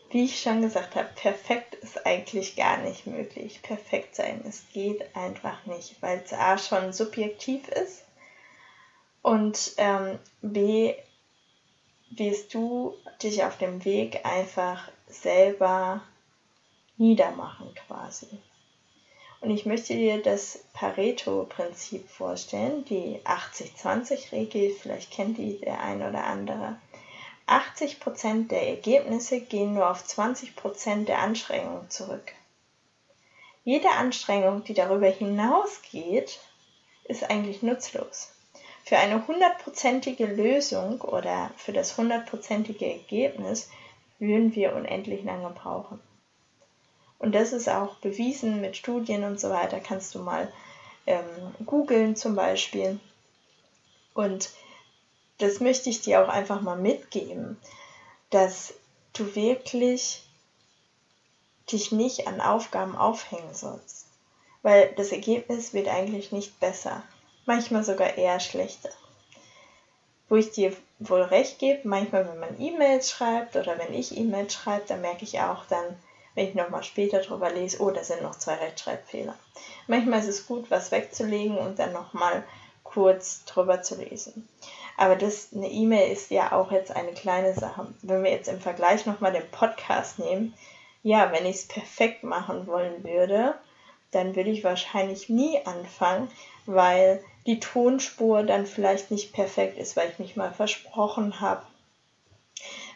wie 0.09 0.25
ich 0.25 0.41
schon 0.41 0.61
gesagt 0.61 0.95
habe, 0.95 1.09
perfekt 1.15 1.75
ist 1.75 2.05
eigentlich 2.05 2.55
gar 2.55 2.77
nicht 2.77 3.05
möglich. 3.05 3.61
Perfekt 3.61 4.15
sein, 4.15 4.41
es 4.47 4.63
geht 4.71 5.15
einfach 5.15 5.65
nicht, 5.65 6.01
weil 6.01 6.21
es 6.23 6.33
A 6.33 6.57
schon 6.57 6.93
subjektiv 6.93 7.67
ist 7.67 8.05
und 9.21 9.73
ähm, 9.77 10.19
B 10.41 10.95
wirst 12.17 12.53
du 12.53 12.93
dich 13.21 13.43
auf 13.43 13.57
dem 13.57 13.83
Weg 13.85 14.25
einfach 14.25 14.89
selber 15.07 16.01
niedermachen 16.97 17.73
quasi. 17.87 18.27
Und 19.41 19.49
ich 19.49 19.65
möchte 19.65 19.93
dir 19.95 20.21
das 20.21 20.63
Pareto-Prinzip 20.73 22.07
vorstellen, 22.09 22.85
die 22.85 23.19
80-20-Regel, 23.25 24.73
vielleicht 24.73 25.11
kennt 25.11 25.37
die 25.37 25.59
der 25.59 25.81
ein 25.81 26.01
oder 26.01 26.23
andere. 26.23 26.77
80% 27.47 28.47
der 28.47 28.69
Ergebnisse 28.69 29.41
gehen 29.41 29.73
nur 29.73 29.89
auf 29.89 30.03
20% 30.05 31.05
der 31.05 31.19
Anstrengungen 31.19 31.89
zurück. 31.89 32.31
Jede 33.65 33.89
Anstrengung, 33.89 34.63
die 34.63 34.73
darüber 34.73 35.09
hinausgeht, 35.09 36.39
ist 37.03 37.29
eigentlich 37.29 37.61
nutzlos. 37.63 38.33
Für 38.85 38.97
eine 38.97 39.25
hundertprozentige 39.27 40.25
Lösung 40.25 40.99
oder 41.01 41.51
für 41.55 41.71
das 41.71 41.97
hundertprozentige 41.97 42.85
Ergebnis 42.91 43.69
würden 44.19 44.53
wir 44.55 44.75
unendlich 44.75 45.23
lange 45.23 45.49
brauchen. 45.51 45.99
Und 47.17 47.33
das 47.33 47.53
ist 47.53 47.69
auch 47.69 47.95
bewiesen 47.95 48.59
mit 48.59 48.75
Studien 48.75 49.23
und 49.23 49.39
so 49.39 49.49
weiter. 49.49 49.79
Kannst 49.79 50.13
du 50.13 50.19
mal 50.19 50.51
ähm, 51.05 51.55
googeln 51.65 52.17
zum 52.17 52.35
Beispiel. 52.35 52.99
Und 54.13 54.49
das 55.37 55.61
möchte 55.61 55.89
ich 55.89 56.01
dir 56.01 56.21
auch 56.21 56.27
einfach 56.27 56.59
mal 56.59 56.77
mitgeben, 56.77 57.57
dass 58.29 58.73
du 59.13 59.35
wirklich 59.35 60.23
dich 61.71 61.93
nicht 61.93 62.27
an 62.27 62.41
Aufgaben 62.41 62.97
aufhängen 62.97 63.53
sollst. 63.53 64.07
Weil 64.61 64.93
das 64.95 65.13
Ergebnis 65.13 65.73
wird 65.73 65.87
eigentlich 65.87 66.33
nicht 66.33 66.59
besser, 66.59 67.03
manchmal 67.45 67.83
sogar 67.83 68.17
eher 68.17 68.39
schlechter. 68.39 68.89
Wo 70.29 70.35
ich 70.35 70.51
dir 70.51 70.73
wohl 70.99 71.21
recht 71.21 71.59
gebe, 71.59 71.87
manchmal 71.87 72.27
wenn 72.27 72.39
man 72.39 72.59
E-Mails 72.59 73.09
schreibt 73.11 73.55
oder 73.55 73.77
wenn 73.77 73.93
ich 73.93 74.17
E-Mails 74.17 74.53
schreibe, 74.53 74.85
dann 74.87 75.01
merke 75.01 75.23
ich 75.23 75.39
auch 75.39 75.65
dann, 75.65 75.97
wenn 76.35 76.47
ich 76.47 76.55
nochmal 76.55 76.83
später 76.83 77.19
drüber 77.19 77.51
lese, 77.51 77.81
oh, 77.81 77.91
da 77.91 78.03
sind 78.03 78.23
noch 78.23 78.35
zwei 78.35 78.55
Rechtschreibfehler. 78.55 79.35
Manchmal 79.87 80.19
ist 80.19 80.27
es 80.27 80.47
gut, 80.47 80.71
was 80.71 80.91
wegzulegen 80.91 81.57
und 81.57 81.77
dann 81.77 81.93
nochmal 81.93 82.43
kurz 82.83 83.43
drüber 83.45 83.81
zu 83.81 83.95
lesen. 83.95 84.47
Aber 84.97 85.15
das, 85.15 85.49
eine 85.53 85.69
E-Mail 85.69 86.11
ist 86.11 86.31
ja 86.31 86.51
auch 86.51 86.71
jetzt 86.71 86.91
eine 86.91 87.13
kleine 87.13 87.53
Sache. 87.53 87.87
Wenn 88.01 88.23
wir 88.23 88.31
jetzt 88.31 88.47
im 88.47 88.59
Vergleich 88.59 89.05
nochmal 89.05 89.33
den 89.33 89.49
Podcast 89.49 90.19
nehmen, 90.19 90.53
ja, 91.01 91.31
wenn 91.31 91.45
ich 91.45 91.57
es 91.57 91.67
perfekt 91.67 92.23
machen 92.23 92.67
wollen 92.67 93.03
würde, 93.03 93.55
dann 94.15 94.35
würde 94.35 94.49
ich 94.49 94.63
wahrscheinlich 94.63 95.29
nie 95.29 95.59
anfangen, 95.65 96.29
weil 96.65 97.23
die 97.45 97.59
Tonspur 97.59 98.43
dann 98.43 98.65
vielleicht 98.65 99.11
nicht 99.11 99.33
perfekt 99.33 99.77
ist, 99.77 99.95
weil 99.95 100.09
ich 100.09 100.19
mich 100.19 100.35
mal 100.35 100.53
versprochen 100.53 101.41
habe 101.41 101.63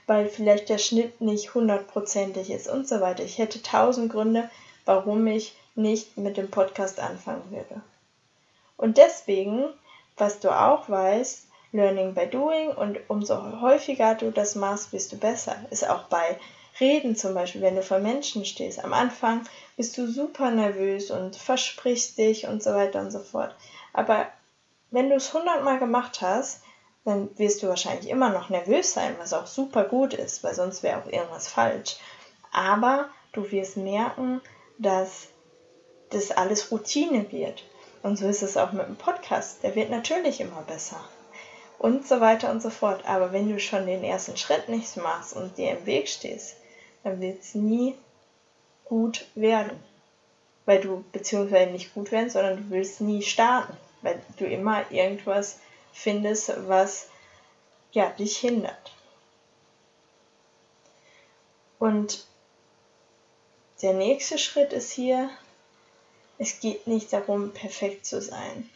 weil 0.07 0.29
vielleicht 0.29 0.69
der 0.69 0.77
Schnitt 0.77 1.21
nicht 1.21 1.53
hundertprozentig 1.53 2.49
ist 2.49 2.67
und 2.67 2.87
so 2.87 3.01
weiter. 3.01 3.23
Ich 3.23 3.37
hätte 3.37 3.61
tausend 3.61 4.11
Gründe, 4.11 4.49
warum 4.85 5.27
ich 5.27 5.53
nicht 5.75 6.17
mit 6.17 6.37
dem 6.37 6.49
Podcast 6.49 6.99
anfangen 6.99 7.43
würde. 7.51 7.81
Und 8.77 8.97
deswegen, 8.97 9.65
was 10.15 10.39
du 10.39 10.49
auch 10.49 10.89
weißt, 10.89 11.43
Learning 11.73 12.13
by 12.13 12.25
Doing 12.25 12.69
und 12.69 12.97
umso 13.09 13.59
häufiger 13.61 14.15
du 14.15 14.31
das 14.31 14.55
machst, 14.55 14.91
bist 14.91 15.11
du 15.11 15.17
besser. 15.17 15.57
Ist 15.69 15.87
auch 15.87 16.03
bei 16.03 16.39
Reden 16.79 17.15
zum 17.15 17.33
Beispiel, 17.33 17.61
wenn 17.61 17.75
du 17.75 17.81
vor 17.81 17.99
Menschen 17.99 18.45
stehst. 18.45 18.83
Am 18.83 18.93
Anfang 18.93 19.41
bist 19.75 19.97
du 19.97 20.07
super 20.11 20.51
nervös 20.51 21.11
und 21.11 21.35
versprichst 21.35 22.17
dich 22.17 22.47
und 22.47 22.61
so 22.61 22.71
weiter 22.73 22.99
und 22.99 23.11
so 23.11 23.19
fort. 23.19 23.55
Aber 23.93 24.27
wenn 24.91 25.09
du 25.09 25.15
es 25.15 25.33
hundertmal 25.33 25.79
gemacht 25.79 26.21
hast, 26.21 26.61
dann 27.03 27.29
wirst 27.37 27.63
du 27.63 27.67
wahrscheinlich 27.67 28.09
immer 28.09 28.29
noch 28.29 28.49
nervös 28.49 28.93
sein, 28.93 29.15
was 29.17 29.33
auch 29.33 29.47
super 29.47 29.85
gut 29.85 30.13
ist, 30.13 30.43
weil 30.43 30.53
sonst 30.53 30.83
wäre 30.83 31.01
auch 31.01 31.07
irgendwas 31.07 31.47
falsch. 31.47 31.97
Aber 32.51 33.09
du 33.31 33.49
wirst 33.51 33.77
merken, 33.77 34.41
dass 34.77 35.27
das 36.09 36.31
alles 36.31 36.71
Routine 36.71 37.31
wird. 37.31 37.63
Und 38.03 38.17
so 38.17 38.27
ist 38.27 38.43
es 38.43 38.57
auch 38.57 38.71
mit 38.71 38.87
dem 38.87 38.95
Podcast. 38.95 39.63
Der 39.63 39.75
wird 39.75 39.89
natürlich 39.89 40.39
immer 40.41 40.61
besser. 40.61 40.99
Und 41.79 42.07
so 42.07 42.19
weiter 42.21 42.51
und 42.51 42.61
so 42.61 42.69
fort. 42.69 43.05
Aber 43.05 43.31
wenn 43.33 43.49
du 43.49 43.59
schon 43.59 43.85
den 43.85 44.03
ersten 44.03 44.37
Schritt 44.37 44.69
nicht 44.69 44.97
machst 44.97 45.35
und 45.35 45.57
dir 45.57 45.77
im 45.77 45.85
Weg 45.85 46.07
stehst, 46.07 46.55
dann 47.03 47.21
wird 47.21 47.41
es 47.41 47.55
nie 47.55 47.95
gut 48.85 49.25
werden. 49.35 49.81
Weil 50.65 50.81
du, 50.81 51.03
beziehungsweise 51.11 51.71
nicht 51.71 51.93
gut 51.93 52.11
werden, 52.11 52.29
sondern 52.29 52.57
du 52.57 52.69
willst 52.69 53.01
nie 53.01 53.21
starten. 53.21 53.75
Weil 54.01 54.21
du 54.37 54.45
immer 54.45 54.89
irgendwas 54.91 55.59
findest, 55.93 56.53
was 56.67 57.07
ja, 57.91 58.09
dich 58.09 58.37
hindert. 58.37 58.91
Und 61.79 62.25
der 63.81 63.93
nächste 63.93 64.37
Schritt 64.37 64.73
ist 64.73 64.91
hier, 64.91 65.29
es 66.37 66.59
geht 66.59 66.87
nicht 66.87 67.13
darum, 67.13 67.53
perfekt 67.53 68.05
zu 68.05 68.21
sein. 68.21 68.69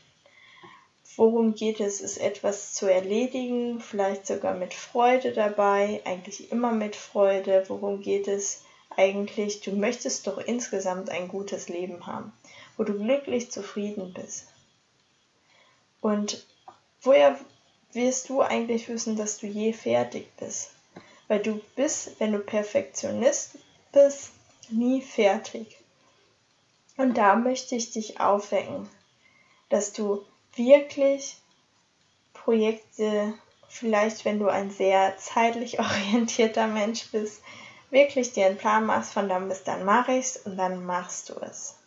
Worum 1.18 1.56
geht 1.56 1.80
es, 1.82 2.00
ist 2.00 2.18
etwas 2.18 2.74
zu 2.74 2.86
erledigen, 2.86 3.82
vielleicht 3.82 4.26
sogar 4.26 4.54
mit 4.54 4.74
Freude 4.74 5.34
dabei, 5.34 6.02
eigentlich 6.06 6.52
immer 6.52 6.72
mit 6.72 6.96
Freude. 6.96 7.66
Worum 7.68 8.02
geht 8.02 8.28
es 8.28 8.64
eigentlich? 8.96 9.62
Du 9.62 9.72
möchtest 9.72 10.26
doch 10.28 10.38
insgesamt 10.38 11.10
ein 11.10 11.28
gutes 11.28 11.68
Leben 11.68 12.08
haben, 12.08 12.32
wo 12.78 12.84
du 12.84 12.98
glücklich 12.98 13.52
zufrieden 13.52 14.14
bist. 14.14 14.48
Und 16.00 16.46
woher 17.02 17.38
wirst 17.92 18.30
du 18.30 18.42
eigentlich 18.42 18.88
wissen, 18.88 19.18
dass 19.18 19.38
du 19.38 19.48
je 19.48 19.74
fertig 19.74 20.30
bist? 20.38 20.72
Weil 21.28 21.40
du 21.40 21.60
bist, 21.76 22.20
wenn 22.20 22.32
du 22.32 22.40
Perfektionist 22.40 23.58
bist, 23.92 24.32
nie 24.70 25.02
fertig. 25.02 25.78
Und 26.98 27.18
da 27.18 27.36
möchte 27.36 27.76
ich 27.76 27.92
dich 27.92 28.20
aufwecken, 28.20 28.90
dass 29.70 29.94
du 29.94 30.26
wirklich 30.56 31.38
Projekte, 32.34 33.34
vielleicht 33.70 34.26
wenn 34.26 34.40
du 34.40 34.48
ein 34.48 34.72
sehr 34.72 35.18
zeitlich 35.18 35.80
orientierter 35.80 36.68
Mensch 36.68 37.12
bist, 37.12 37.42
wirklich 37.90 38.34
dir 38.34 38.48
einen 38.48 38.58
Plan 38.58 38.86
machst 38.86 39.14
von 39.14 39.30
dann 39.30 39.48
bis 39.48 39.64
dann 39.64 39.84
mache 39.84 40.14
ich 40.14 40.26
es 40.26 40.38
und 40.38 40.58
dann 40.58 40.86
machst 40.86 41.30
du 41.30 41.34
es. 41.36 41.78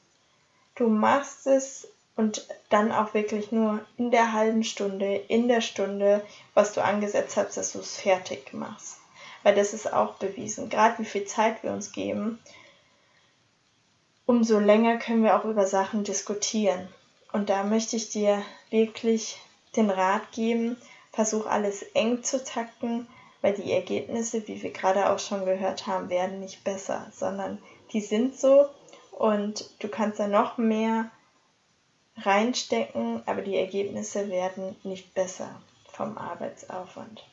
Du 0.75 0.89
machst 0.89 1.47
es 1.47 1.89
und 2.17 2.47
dann 2.69 2.93
auch 2.93 3.15
wirklich 3.15 3.51
nur 3.51 3.85
in 3.97 4.11
der 4.11 4.33
halben 4.33 4.65
Stunde, 4.65 5.17
in 5.17 5.49
der 5.49 5.61
Stunde, 5.61 6.25
was 6.53 6.73
du 6.73 6.83
angesetzt 6.83 7.37
hast, 7.37 7.57
dass 7.57 7.73
du 7.73 7.81
es 7.81 7.97
fertig 7.97 8.53
machst. 8.53 8.99
Weil 9.43 9.55
das 9.55 9.75
ist 9.75 9.93
auch 9.93 10.15
bewiesen. 10.15 10.71
Gerade 10.71 10.99
wie 10.99 11.05
viel 11.05 11.25
Zeit 11.25 11.63
wir 11.63 11.73
uns 11.73 11.93
geben, 11.93 12.39
umso 14.27 14.59
länger 14.59 14.99
können 14.99 15.23
wir 15.23 15.37
auch 15.37 15.45
über 15.45 15.67
Sachen 15.67 16.05
diskutieren. 16.05 16.89
Und 17.35 17.51
da 17.51 17.65
möchte 17.65 17.97
ich 17.97 18.11
dir 18.11 18.45
wirklich 18.71 19.41
den 19.75 19.91
Rat 19.91 20.31
geben, 20.31 20.77
versuch 21.11 21.47
alles 21.47 21.83
eng 21.83 22.23
zu 22.23 22.45
takten, 22.45 23.09
weil 23.43 23.55
die 23.55 23.73
Ergebnisse, 23.73 24.47
wie 24.47 24.63
wir 24.63 24.71
gerade 24.71 25.11
auch 25.11 25.19
schon 25.19 25.45
gehört 25.45 25.89
haben, 25.89 26.11
werden 26.11 26.39
nicht 26.39 26.63
besser, 26.63 27.11
sondern 27.13 27.61
die 27.93 28.03
sind 28.03 28.39
so 28.39 28.69
und 29.11 29.69
du 29.81 29.89
kannst 29.89 30.21
da 30.21 30.29
noch 30.29 30.59
mehr 30.59 31.11
reinstecken, 32.19 33.25
aber 33.27 33.43
die 33.43 33.57
Ergebnisse 33.57 34.31
werden 34.31 34.77
nicht 34.85 35.13
besser 35.13 35.61
vom 35.91 36.17
Arbeitsaufwand. 36.17 37.27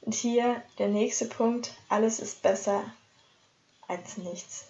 Und 0.00 0.14
hier 0.14 0.62
der 0.78 0.88
nächste 0.88 1.26
Punkt, 1.26 1.74
alles 1.90 2.18
ist 2.18 2.40
besser 2.40 2.82
als 3.88 4.16
nichts. 4.16 4.68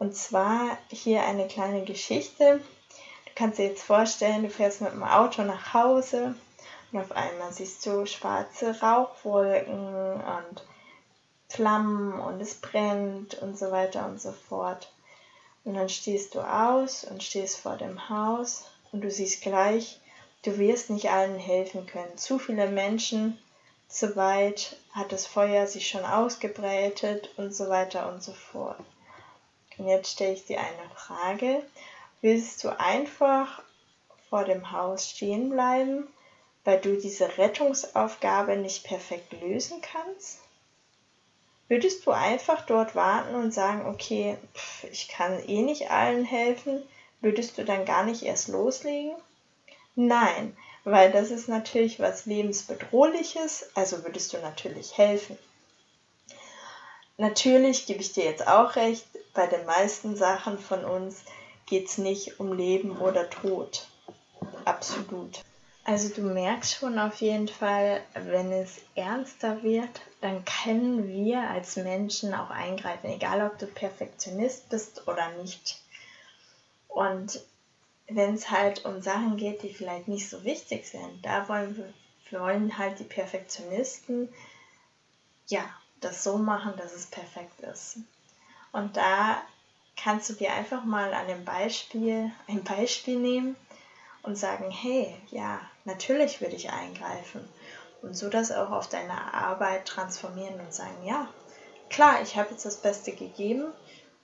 Und 0.00 0.16
zwar 0.16 0.78
hier 0.88 1.24
eine 1.26 1.46
kleine 1.46 1.84
Geschichte. 1.84 2.62
Du 3.26 3.30
kannst 3.34 3.58
dir 3.58 3.66
jetzt 3.66 3.82
vorstellen, 3.82 4.44
du 4.44 4.48
fährst 4.48 4.80
mit 4.80 4.92
dem 4.92 5.02
Auto 5.02 5.42
nach 5.42 5.74
Hause 5.74 6.34
und 6.90 7.00
auf 7.00 7.12
einmal 7.12 7.52
siehst 7.52 7.84
du 7.84 8.06
schwarze 8.06 8.80
Rauchwolken 8.80 10.14
und 10.14 10.64
Flammen 11.50 12.18
und 12.18 12.40
es 12.40 12.54
brennt 12.54 13.34
und 13.42 13.58
so 13.58 13.70
weiter 13.72 14.06
und 14.06 14.18
so 14.22 14.32
fort. 14.32 14.90
Und 15.64 15.74
dann 15.74 15.90
stehst 15.90 16.34
du 16.34 16.40
aus 16.40 17.04
und 17.04 17.22
stehst 17.22 17.58
vor 17.58 17.76
dem 17.76 18.08
Haus 18.08 18.70
und 18.92 19.02
du 19.02 19.10
siehst 19.10 19.42
gleich, 19.42 20.00
du 20.44 20.56
wirst 20.56 20.88
nicht 20.88 21.10
allen 21.10 21.38
helfen 21.38 21.84
können. 21.84 22.16
Zu 22.16 22.38
viele 22.38 22.70
Menschen, 22.70 23.38
zu 23.86 24.16
weit 24.16 24.78
hat 24.92 25.12
das 25.12 25.26
Feuer 25.26 25.66
sich 25.66 25.88
schon 25.88 26.06
ausgebreitet 26.06 27.28
und 27.36 27.54
so 27.54 27.68
weiter 27.68 28.10
und 28.10 28.22
so 28.22 28.32
fort. 28.32 28.78
Und 29.80 29.88
jetzt 29.88 30.12
stelle 30.12 30.34
ich 30.34 30.44
dir 30.44 30.60
eine 30.60 30.90
Frage. 30.94 31.62
Willst 32.20 32.62
du 32.62 32.78
einfach 32.78 33.62
vor 34.28 34.44
dem 34.44 34.70
Haus 34.70 35.08
stehen 35.08 35.50
bleiben 35.50 36.06
weil 36.64 36.80
du 36.80 36.96
diese 36.96 37.38
Rettungsaufgabe 37.38 38.56
nicht 38.56 38.84
perfekt 38.84 39.32
lösen 39.40 39.80
kannst? 39.80 40.38
Würdest 41.68 42.04
du 42.04 42.10
einfach 42.10 42.66
dort 42.66 42.94
warten 42.94 43.34
und 43.34 43.54
sagen, 43.54 43.86
okay, 43.86 44.36
pff, 44.54 44.84
ich 44.84 45.08
kann 45.08 45.38
eh 45.48 45.62
nicht 45.62 45.90
allen 45.90 46.24
helfen, 46.24 46.82
würdest 47.20 47.56
du 47.58 47.64
dann 47.64 47.84
gar 47.84 48.04
nicht 48.04 48.22
erst 48.22 48.48
loslegen? 48.48 49.14
Nein, 49.94 50.56
weil 50.84 51.12
das 51.12 51.30
ist 51.30 51.48
natürlich 51.48 52.00
was 52.00 52.26
lebensbedrohliches, 52.26 53.70
also 53.74 54.02
würdest 54.04 54.32
du 54.32 54.38
natürlich 54.38 54.98
helfen. 54.98 55.38
Natürlich 57.20 57.84
gebe 57.84 58.00
ich 58.00 58.12
dir 58.12 58.24
jetzt 58.24 58.48
auch 58.48 58.76
recht, 58.76 59.04
bei 59.34 59.46
den 59.46 59.66
meisten 59.66 60.16
Sachen 60.16 60.58
von 60.58 60.86
uns 60.86 61.22
geht 61.66 61.86
es 61.86 61.98
nicht 61.98 62.40
um 62.40 62.54
Leben 62.54 62.96
oder 62.96 63.28
Tod. 63.28 63.86
Absolut. 64.64 65.42
Also 65.84 66.08
du 66.08 66.22
merkst 66.22 66.76
schon 66.76 66.98
auf 66.98 67.20
jeden 67.20 67.48
Fall, 67.48 68.00
wenn 68.14 68.50
es 68.52 68.78
ernster 68.94 69.62
wird, 69.62 70.00
dann 70.22 70.46
können 70.46 71.08
wir 71.08 71.42
als 71.42 71.76
Menschen 71.76 72.32
auch 72.32 72.48
eingreifen, 72.48 73.10
egal 73.10 73.46
ob 73.46 73.58
du 73.58 73.66
Perfektionist 73.66 74.70
bist 74.70 75.06
oder 75.06 75.30
nicht. 75.42 75.78
Und 76.88 77.38
wenn 78.08 78.34
es 78.34 78.50
halt 78.50 78.86
um 78.86 79.02
Sachen 79.02 79.36
geht, 79.36 79.62
die 79.62 79.74
vielleicht 79.74 80.08
nicht 80.08 80.30
so 80.30 80.42
wichtig 80.44 80.88
sind, 80.88 81.22
da 81.22 81.46
wollen 81.50 81.76
wir 81.76 81.92
wollen 82.40 82.78
halt 82.78 82.98
die 82.98 83.04
Perfektionisten 83.04 84.32
ja 85.48 85.68
das 86.00 86.24
so 86.24 86.38
machen, 86.38 86.74
dass 86.76 86.92
es 86.92 87.06
perfekt 87.06 87.60
ist. 87.60 87.98
Und 88.72 88.96
da 88.96 89.42
kannst 89.96 90.30
du 90.30 90.34
dir 90.34 90.52
einfach 90.52 90.84
mal 90.84 91.12
an 91.12 91.28
dem 91.28 91.44
Beispiel 91.44 92.30
ein 92.48 92.64
Beispiel 92.64 93.18
nehmen 93.18 93.56
und 94.22 94.36
sagen, 94.36 94.70
hey, 94.70 95.14
ja, 95.30 95.60
natürlich 95.84 96.40
würde 96.40 96.56
ich 96.56 96.70
eingreifen. 96.70 97.46
Und 98.02 98.16
so 98.16 98.28
das 98.30 98.50
auch 98.50 98.70
auf 98.70 98.88
deine 98.88 99.34
Arbeit 99.34 99.86
transformieren 99.86 100.58
und 100.58 100.72
sagen, 100.72 101.04
ja, 101.04 101.28
klar, 101.90 102.22
ich 102.22 102.36
habe 102.36 102.50
jetzt 102.50 102.64
das 102.64 102.76
Beste 102.76 103.12
gegeben 103.12 103.72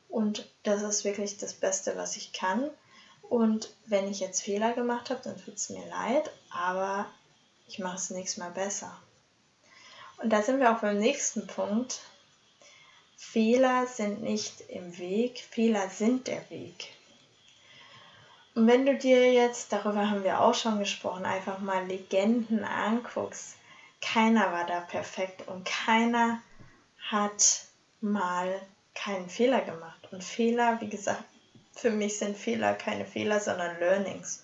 und 0.08 0.48
das 0.62 0.82
ist 0.82 1.04
wirklich 1.04 1.36
das 1.36 1.52
Beste, 1.52 1.96
was 1.96 2.16
ich 2.16 2.32
kann. 2.32 2.70
Und 3.22 3.74
wenn 3.86 4.08
ich 4.08 4.20
jetzt 4.20 4.42
Fehler 4.42 4.72
gemacht 4.72 5.10
habe, 5.10 5.20
dann 5.24 5.36
tut 5.36 5.56
es 5.56 5.68
mir 5.68 5.84
leid, 5.88 6.30
aber 6.50 7.06
ich 7.66 7.78
mache 7.78 7.96
es 7.96 8.10
nächstes 8.10 8.38
Mal 8.38 8.50
besser. 8.50 8.96
Und 10.18 10.30
da 10.30 10.42
sind 10.42 10.60
wir 10.60 10.72
auch 10.72 10.80
beim 10.80 10.98
nächsten 10.98 11.46
Punkt. 11.46 12.00
Fehler 13.16 13.86
sind 13.86 14.22
nicht 14.22 14.62
im 14.68 14.98
Weg, 14.98 15.40
Fehler 15.40 15.88
sind 15.88 16.26
der 16.26 16.48
Weg. 16.50 16.88
Und 18.54 18.66
wenn 18.66 18.86
du 18.86 18.96
dir 18.96 19.32
jetzt, 19.32 19.72
darüber 19.72 20.08
haben 20.08 20.24
wir 20.24 20.40
auch 20.40 20.54
schon 20.54 20.78
gesprochen, 20.78 21.26
einfach 21.26 21.58
mal 21.58 21.86
Legenden 21.86 22.64
anguckst, 22.64 23.56
keiner 24.00 24.52
war 24.52 24.66
da 24.66 24.80
perfekt 24.80 25.46
und 25.48 25.66
keiner 25.66 26.40
hat 27.10 27.66
mal 28.00 28.60
keinen 28.94 29.28
Fehler 29.28 29.60
gemacht. 29.60 30.08
Und 30.10 30.24
Fehler, 30.24 30.80
wie 30.80 30.88
gesagt, 30.88 31.24
für 31.72 31.90
mich 31.90 32.18
sind 32.18 32.36
Fehler 32.36 32.74
keine 32.74 33.04
Fehler, 33.04 33.40
sondern 33.40 33.78
Learnings. 33.78 34.42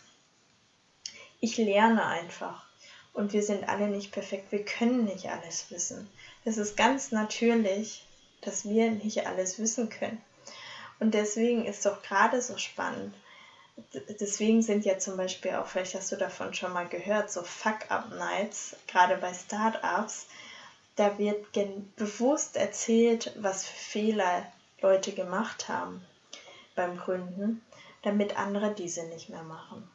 Ich 1.40 1.56
lerne 1.56 2.04
einfach. 2.04 2.66
Und 3.12 3.33
wir 3.33 3.42
sind 3.42 3.68
alle 3.68 3.88
nicht 3.88 4.11
perfekt. 4.11 4.53
Wir 4.53 4.64
können 4.64 5.05
nicht 5.05 5.29
alles 5.31 5.70
wissen. 5.70 6.09
Es 6.44 6.57
ist 6.57 6.77
ganz 6.77 7.12
natürlich, 7.12 8.05
dass 8.40 8.64
wir 8.64 8.90
nicht 8.90 9.27
alles 9.27 9.59
wissen 9.59 9.88
können. 9.88 10.20
Und 10.98 11.14
deswegen 11.14 11.64
ist 11.64 11.85
doch 11.85 12.03
gerade 12.03 12.40
so 12.40 12.57
spannend, 12.57 13.14
deswegen 14.20 14.62
sind 14.62 14.85
ja 14.85 14.98
zum 14.98 15.16
Beispiel 15.16 15.55
auch, 15.55 15.66
vielleicht 15.66 15.94
hast 15.94 16.12
du 16.12 16.16
davon 16.16 16.55
schon 16.55 16.72
mal 16.72 16.87
gehört, 16.87 17.31
so 17.31 17.42
Fuck-Up-Nights, 17.42 18.77
gerade 18.87 19.16
bei 19.16 19.33
Startups, 19.33 20.27
da 20.96 21.18
wird 21.18 21.53
bewusst 21.96 22.57
erzählt, 22.57 23.33
was 23.37 23.66
für 23.66 23.77
Fehler 23.77 24.46
Leute 24.81 25.12
gemacht 25.12 25.68
haben 25.68 26.05
beim 26.75 26.96
Gründen, 26.96 27.62
damit 28.03 28.37
andere 28.37 28.75
diese 28.75 29.05
nicht 29.05 29.29
mehr 29.29 29.42
machen. 29.42 29.88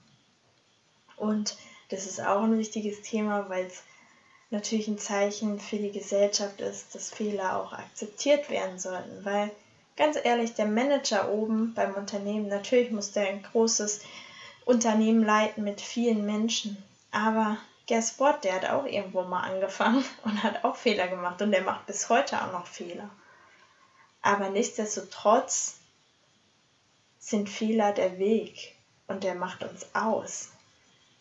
Und 1.15 1.56
das 1.89 2.06
ist 2.06 2.19
auch 2.19 2.43
ein 2.43 2.58
wichtiges 2.58 3.02
Thema, 3.02 3.50
weil 3.50 3.65
es 3.65 3.84
natürlich 4.50 4.88
ein 4.88 5.00
Zeichen 5.00 5.60
für 5.60 5.78
die 5.78 5.91
Gesellschaft 5.91 6.62
ist, 6.62 6.95
dass 6.95 7.12
Fehler 7.12 7.58
auch 7.58 7.73
akzeptiert 7.73 8.50
werden 8.50 8.80
sollten, 8.80 9.26
weil 9.26 9.52
ganz 9.95 10.17
ehrlich, 10.21 10.54
der 10.54 10.67
Manager 10.67 11.30
oben 11.30 11.73
beim 11.73 11.95
Unternehmen, 11.95 12.47
natürlich 12.47 12.91
muss 12.91 13.12
der 13.12 13.28
ein 13.28 13.43
großes 13.43 14.02
Unternehmen 14.65 15.23
leiten 15.23 15.63
mit 15.63 15.82
vielen 15.82 16.26
Menschen, 16.26 16.78
aber 17.12 17.58
guess 17.88 18.19
what, 18.19 18.43
der 18.43 18.56
hat 18.56 18.69
auch 18.69 18.86
irgendwo 18.86 19.23
mal 19.23 19.41
angefangen 19.41 20.04
und 20.23 20.43
hat 20.43 20.63
auch 20.63 20.76
Fehler 20.76 21.08
gemacht 21.08 21.41
und 21.41 21.52
der 21.52 21.63
macht 21.63 21.86
bis 21.86 22.10
heute 22.10 22.41
auch 22.41 22.52
noch 22.52 22.67
Fehler. 22.67 23.10
Aber 24.21 24.50
nichtsdestotrotz 24.50 25.80
sind 27.19 27.50
Fehler 27.50 27.93
der 27.93 28.19
Weg 28.19 28.76
und 29.08 29.23
der 29.23 29.36
macht 29.36 29.63
uns 29.63 29.88
aus. 29.93 30.52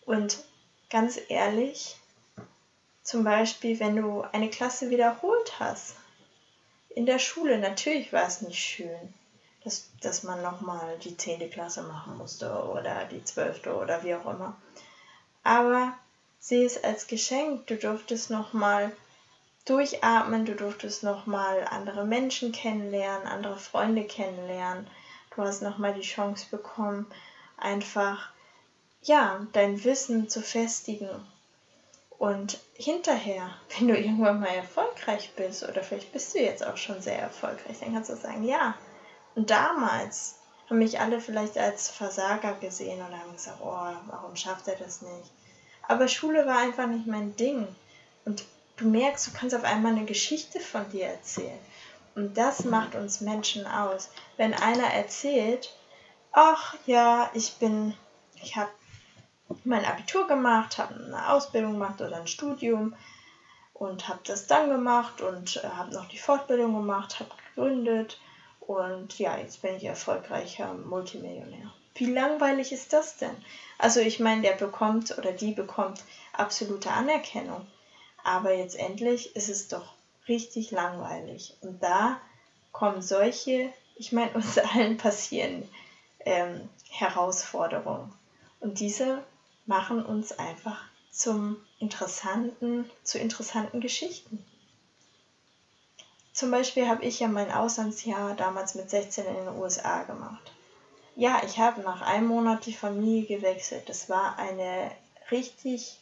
Und 0.04 0.44
ganz 0.90 1.18
ehrlich, 1.28 1.96
zum 3.02 3.24
Beispiel, 3.24 3.78
wenn 3.80 3.96
du 3.96 4.22
eine 4.32 4.50
Klasse 4.50 4.90
wiederholt 4.90 5.60
hast, 5.60 5.96
in 6.90 7.06
der 7.06 7.18
Schule, 7.18 7.58
natürlich 7.58 8.12
war 8.12 8.26
es 8.26 8.40
nicht 8.40 8.58
schön, 8.58 9.14
dass, 9.64 9.90
dass 10.00 10.22
man 10.22 10.42
nochmal 10.42 10.98
die 10.98 11.16
10. 11.16 11.50
Klasse 11.50 11.82
machen 11.82 12.16
musste 12.16 12.50
oder 12.50 13.04
die 13.04 13.22
12. 13.22 13.66
oder 13.66 14.02
wie 14.02 14.14
auch 14.14 14.26
immer. 14.26 14.56
Aber 15.42 15.92
sehe 16.40 16.64
es 16.64 16.82
als 16.82 17.06
Geschenk. 17.06 17.66
Du 17.66 17.76
durftest 17.76 18.30
nochmal 18.30 18.92
durchatmen, 19.64 20.46
du 20.46 20.54
durftest 20.54 21.02
nochmal 21.02 21.66
andere 21.70 22.04
Menschen 22.04 22.52
kennenlernen, 22.52 23.26
andere 23.26 23.58
Freunde 23.58 24.04
kennenlernen. 24.04 24.86
Du 25.34 25.42
hast 25.42 25.60
nochmal 25.60 25.92
die 25.92 26.00
Chance 26.00 26.46
bekommen, 26.50 27.06
einfach 27.56 28.30
ja, 29.02 29.46
dein 29.52 29.82
Wissen 29.84 30.28
zu 30.28 30.42
festigen. 30.42 31.08
Und 32.18 32.58
hinterher, 32.74 33.50
wenn 33.78 33.88
du 33.88 33.96
irgendwann 33.96 34.40
mal 34.40 34.54
erfolgreich 34.54 35.32
bist, 35.36 35.62
oder 35.62 35.82
vielleicht 35.82 36.12
bist 36.12 36.34
du 36.34 36.40
jetzt 36.40 36.64
auch 36.64 36.76
schon 36.76 37.00
sehr 37.00 37.18
erfolgreich, 37.18 37.78
dann 37.80 37.94
kannst 37.94 38.10
du 38.10 38.16
sagen, 38.16 38.44
ja. 38.44 38.74
Und 39.34 39.50
damals 39.50 40.36
haben 40.68 40.78
mich 40.78 40.98
alle 40.98 41.20
vielleicht 41.20 41.58
als 41.58 41.90
Versager 41.90 42.54
gesehen 42.54 43.00
und 43.00 43.18
haben 43.18 43.32
gesagt, 43.32 43.58
oh, 43.62 44.10
warum 44.10 44.34
schafft 44.34 44.66
er 44.68 44.76
das 44.76 45.02
nicht? 45.02 45.30
Aber 45.88 46.08
Schule 46.08 46.46
war 46.46 46.58
einfach 46.58 46.86
nicht 46.86 47.06
mein 47.06 47.36
Ding. 47.36 47.68
Und 48.24 48.44
du 48.76 48.86
merkst, 48.86 49.28
du 49.28 49.30
kannst 49.32 49.54
auf 49.54 49.64
einmal 49.64 49.92
eine 49.92 50.04
Geschichte 50.04 50.58
von 50.58 50.88
dir 50.90 51.06
erzählen. 51.06 51.58
Und 52.14 52.36
das 52.36 52.64
macht 52.64 52.94
uns 52.94 53.20
Menschen 53.20 53.66
aus. 53.66 54.10
Wenn 54.36 54.54
einer 54.54 54.86
erzählt, 54.86 55.72
ach 56.32 56.74
ja, 56.86 57.30
ich 57.34 57.54
bin, 57.58 57.94
ich 58.42 58.56
habe 58.56 58.70
mein 59.64 59.84
Abitur 59.84 60.26
gemacht, 60.26 60.78
habe 60.78 60.94
eine 60.94 61.32
Ausbildung 61.32 61.74
gemacht 61.74 62.00
oder 62.00 62.16
ein 62.16 62.26
Studium 62.26 62.94
und 63.74 64.08
habe 64.08 64.20
das 64.24 64.46
dann 64.46 64.70
gemacht 64.70 65.20
und 65.20 65.56
äh, 65.56 65.68
habe 65.68 65.92
noch 65.92 66.08
die 66.08 66.18
Fortbildung 66.18 66.74
gemacht, 66.74 67.20
habe 67.20 67.30
gegründet 67.54 68.18
und 68.60 69.18
ja, 69.18 69.36
jetzt 69.36 69.62
bin 69.62 69.76
ich 69.76 69.84
erfolgreicher 69.84 70.74
Multimillionär. 70.74 71.72
Wie 71.94 72.06
langweilig 72.12 72.72
ist 72.72 72.92
das 72.92 73.16
denn? 73.16 73.36
Also 73.78 74.00
ich 74.00 74.20
meine, 74.20 74.42
der 74.42 74.52
bekommt 74.52 75.16
oder 75.16 75.32
die 75.32 75.52
bekommt 75.52 76.02
absolute 76.32 76.90
Anerkennung. 76.90 77.66
Aber 78.22 78.52
jetzt 78.52 78.76
endlich 78.76 79.34
ist 79.36 79.48
es 79.48 79.68
doch 79.68 79.94
richtig 80.28 80.72
langweilig. 80.72 81.56
Und 81.60 81.82
da 81.82 82.20
kommen 82.72 83.00
solche, 83.00 83.72
ich 83.94 84.12
meine, 84.12 84.30
uns 84.34 84.58
allen 84.58 84.96
passieren 84.98 85.68
ähm, 86.20 86.68
Herausforderungen. 86.90 88.12
Und 88.60 88.80
diese 88.80 89.22
machen 89.66 90.04
uns 90.04 90.38
einfach 90.38 90.84
zum 91.10 91.56
interessanten, 91.78 92.88
zu 93.02 93.18
interessanten 93.18 93.80
Geschichten. 93.80 94.44
Zum 96.32 96.50
Beispiel 96.50 96.86
habe 96.86 97.04
ich 97.04 97.20
ja 97.20 97.28
mein 97.28 97.50
Auslandsjahr 97.50 98.34
damals 98.34 98.74
mit 98.74 98.90
16 98.90 99.26
in 99.26 99.34
den 99.34 99.56
USA 99.56 100.02
gemacht. 100.02 100.52
Ja, 101.14 101.40
ich 101.44 101.58
habe 101.58 101.80
nach 101.80 102.02
einem 102.02 102.26
Monat 102.26 102.66
die 102.66 102.74
Familie 102.74 103.26
gewechselt. 103.26 103.88
Das 103.88 104.10
war 104.10 104.38
eine 104.38 104.90
richtig 105.30 105.98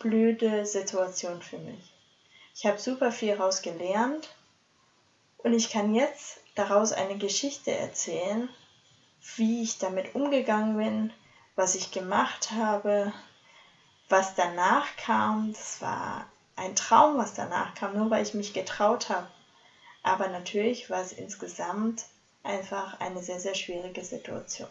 blöde 0.00 0.66
Situation 0.66 1.40
für 1.40 1.58
mich. 1.58 1.94
Ich 2.54 2.66
habe 2.66 2.78
super 2.78 3.12
viel 3.12 3.36
daraus 3.36 3.62
gelernt 3.62 4.28
und 5.38 5.52
ich 5.52 5.70
kann 5.70 5.94
jetzt 5.94 6.40
daraus 6.56 6.90
eine 6.90 7.16
Geschichte 7.16 7.70
erzählen, 7.70 8.48
wie 9.36 9.62
ich 9.62 9.78
damit 9.78 10.14
umgegangen 10.14 10.76
bin, 10.76 11.12
was 11.56 11.74
ich 11.74 11.90
gemacht 11.90 12.50
habe, 12.52 13.12
was 14.08 14.34
danach 14.34 14.94
kam. 14.96 15.52
Das 15.52 15.80
war 15.80 16.24
ein 16.54 16.74
Traum, 16.74 17.16
was 17.16 17.32
danach 17.32 17.74
kam, 17.74 17.94
nur 17.94 18.10
weil 18.10 18.22
ich 18.22 18.34
mich 18.34 18.52
getraut 18.52 19.08
habe. 19.08 19.26
Aber 20.02 20.28
natürlich 20.28 20.88
war 20.88 21.00
es 21.00 21.12
insgesamt 21.12 22.06
einfach 22.44 23.00
eine 23.00 23.22
sehr, 23.22 23.40
sehr 23.40 23.54
schwierige 23.54 24.04
Situation. 24.04 24.68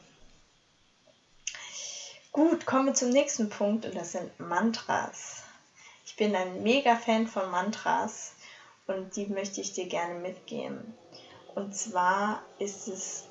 Gut, 2.32 2.66
kommen 2.66 2.88
wir 2.88 2.94
zum 2.94 3.10
nächsten 3.10 3.50
Punkt 3.50 3.86
und 3.86 3.96
das 3.96 4.12
sind 4.12 4.40
Mantras. 4.40 5.44
Ich 6.06 6.16
bin 6.16 6.36
ein 6.36 6.64
mega 6.64 6.96
Fan 6.96 7.28
von 7.28 7.50
Mantras 7.50 8.34
und 8.88 9.16
die 9.16 9.26
möchte 9.26 9.62
ich 9.62 9.72
dir 9.72 9.86
gerne 9.86 10.14
mitgeben. 10.14 10.94
Und 11.56 11.74
zwar 11.76 12.42
ist 12.60 12.88
es 12.88 13.26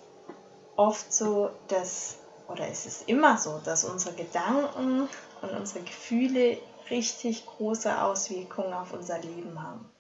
oft 0.77 1.13
so, 1.13 1.51
dass 1.69 2.17
oder 2.49 2.69
ist 2.69 2.87
es 2.87 3.03
immer 3.03 3.39
so, 3.39 3.59
dass 3.65 3.85
unsere 3.85 4.15
Gedanken 4.15 5.09
und 5.43 5.51
unsere 5.51 5.85
Gefühle 5.85 6.59
richtig 6.91 7.47
große 7.47 8.03
Auswirkungen 8.03 8.75
auf 8.75 8.93
unser 8.93 9.19
Leben 9.19 9.63
haben. 9.63 9.91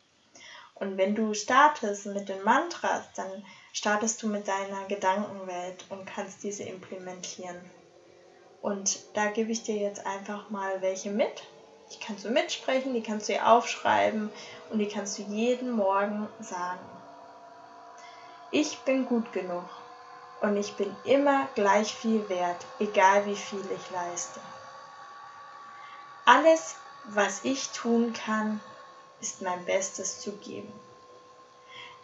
Und 0.74 0.98
wenn 0.98 1.14
du 1.14 1.34
startest 1.34 2.06
mit 2.06 2.28
den 2.28 2.42
Mantras, 2.42 3.04
dann 3.14 3.44
startest 3.72 4.22
du 4.22 4.28
mit 4.28 4.48
deiner 4.48 4.84
Gedankenwelt 4.86 5.86
und 5.88 6.04
kannst 6.04 6.42
diese 6.42 6.64
implementieren. 6.64 7.64
Und 8.60 8.98
da 9.14 9.28
gebe 9.28 9.52
ich 9.52 9.62
dir 9.62 9.76
jetzt 9.76 10.04
einfach 10.04 10.50
mal 10.50 10.82
welche 10.82 11.10
mit. 11.10 11.44
Die 11.92 12.00
kannst 12.00 12.24
du 12.24 12.30
mitsprechen, 12.30 12.94
die 12.94 13.02
kannst 13.02 13.28
du 13.28 13.34
dir 13.34 13.46
aufschreiben 13.46 14.30
und 14.70 14.78
die 14.78 14.88
kannst 14.88 15.18
du 15.18 15.22
jeden 15.22 15.70
Morgen 15.70 16.28
sagen. 16.40 16.84
Ich 18.50 18.78
bin 18.80 19.06
gut 19.06 19.32
genug 19.32 19.64
und 20.44 20.58
ich 20.58 20.74
bin 20.74 20.94
immer 21.04 21.48
gleich 21.54 21.94
viel 21.94 22.28
wert, 22.28 22.66
egal 22.78 23.24
wie 23.26 23.36
viel 23.36 23.64
ich 23.74 23.90
leiste. 23.90 24.40
Alles, 26.26 26.76
was 27.04 27.44
ich 27.44 27.70
tun 27.70 28.12
kann, 28.12 28.60
ist 29.20 29.40
mein 29.40 29.64
Bestes 29.64 30.20
zu 30.20 30.32
geben. 30.32 30.72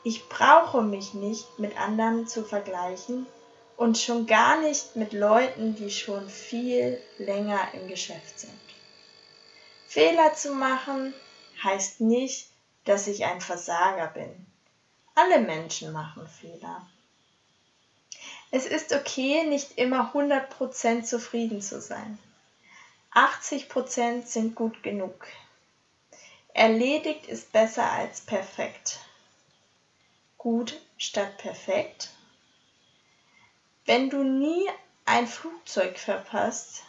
Ich 0.04 0.28
brauche 0.30 0.80
mich 0.80 1.12
nicht 1.12 1.58
mit 1.58 1.78
anderen 1.78 2.26
zu 2.26 2.42
vergleichen 2.42 3.26
und 3.76 3.98
schon 3.98 4.26
gar 4.26 4.58
nicht 4.60 4.96
mit 4.96 5.12
Leuten, 5.12 5.74
die 5.74 5.90
schon 5.90 6.28
viel 6.30 6.98
länger 7.18 7.74
im 7.74 7.88
Geschäft 7.88 8.40
sind. 8.40 8.60
Fehler 9.86 10.32
zu 10.34 10.54
machen 10.54 11.12
heißt 11.62 12.00
nicht, 12.00 12.48
dass 12.86 13.06
ich 13.06 13.26
ein 13.26 13.42
Versager 13.42 14.06
bin. 14.06 14.46
Alle 15.14 15.40
Menschen 15.40 15.92
machen 15.92 16.26
Fehler. 16.26 16.86
Es 18.52 18.66
ist 18.66 18.92
okay, 18.92 19.44
nicht 19.44 19.78
immer 19.78 20.12
100% 20.12 21.04
zufrieden 21.04 21.62
zu 21.62 21.80
sein. 21.80 22.18
80% 23.14 24.26
sind 24.26 24.54
gut 24.54 24.82
genug. 24.82 25.26
Erledigt 26.52 27.26
ist 27.26 27.52
besser 27.52 27.90
als 27.90 28.20
perfekt. 28.20 29.00
Gut 30.36 30.80
statt 30.98 31.38
perfekt. 31.38 32.10
Wenn 33.86 34.10
du 34.10 34.22
nie 34.24 34.68
ein 35.04 35.26
Flugzeug 35.26 35.98
verpasst, 35.98 36.82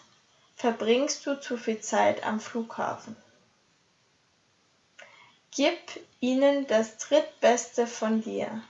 verbringst 0.56 1.26
du 1.26 1.40
zu 1.40 1.58
viel 1.58 1.80
Zeit 1.80 2.24
am 2.24 2.40
Flughafen. 2.40 3.16
Gib 5.52 5.78
ihnen 6.20 6.66
das 6.68 6.98
Drittbeste 6.98 7.86
von 7.86 8.22
dir, 8.22 8.64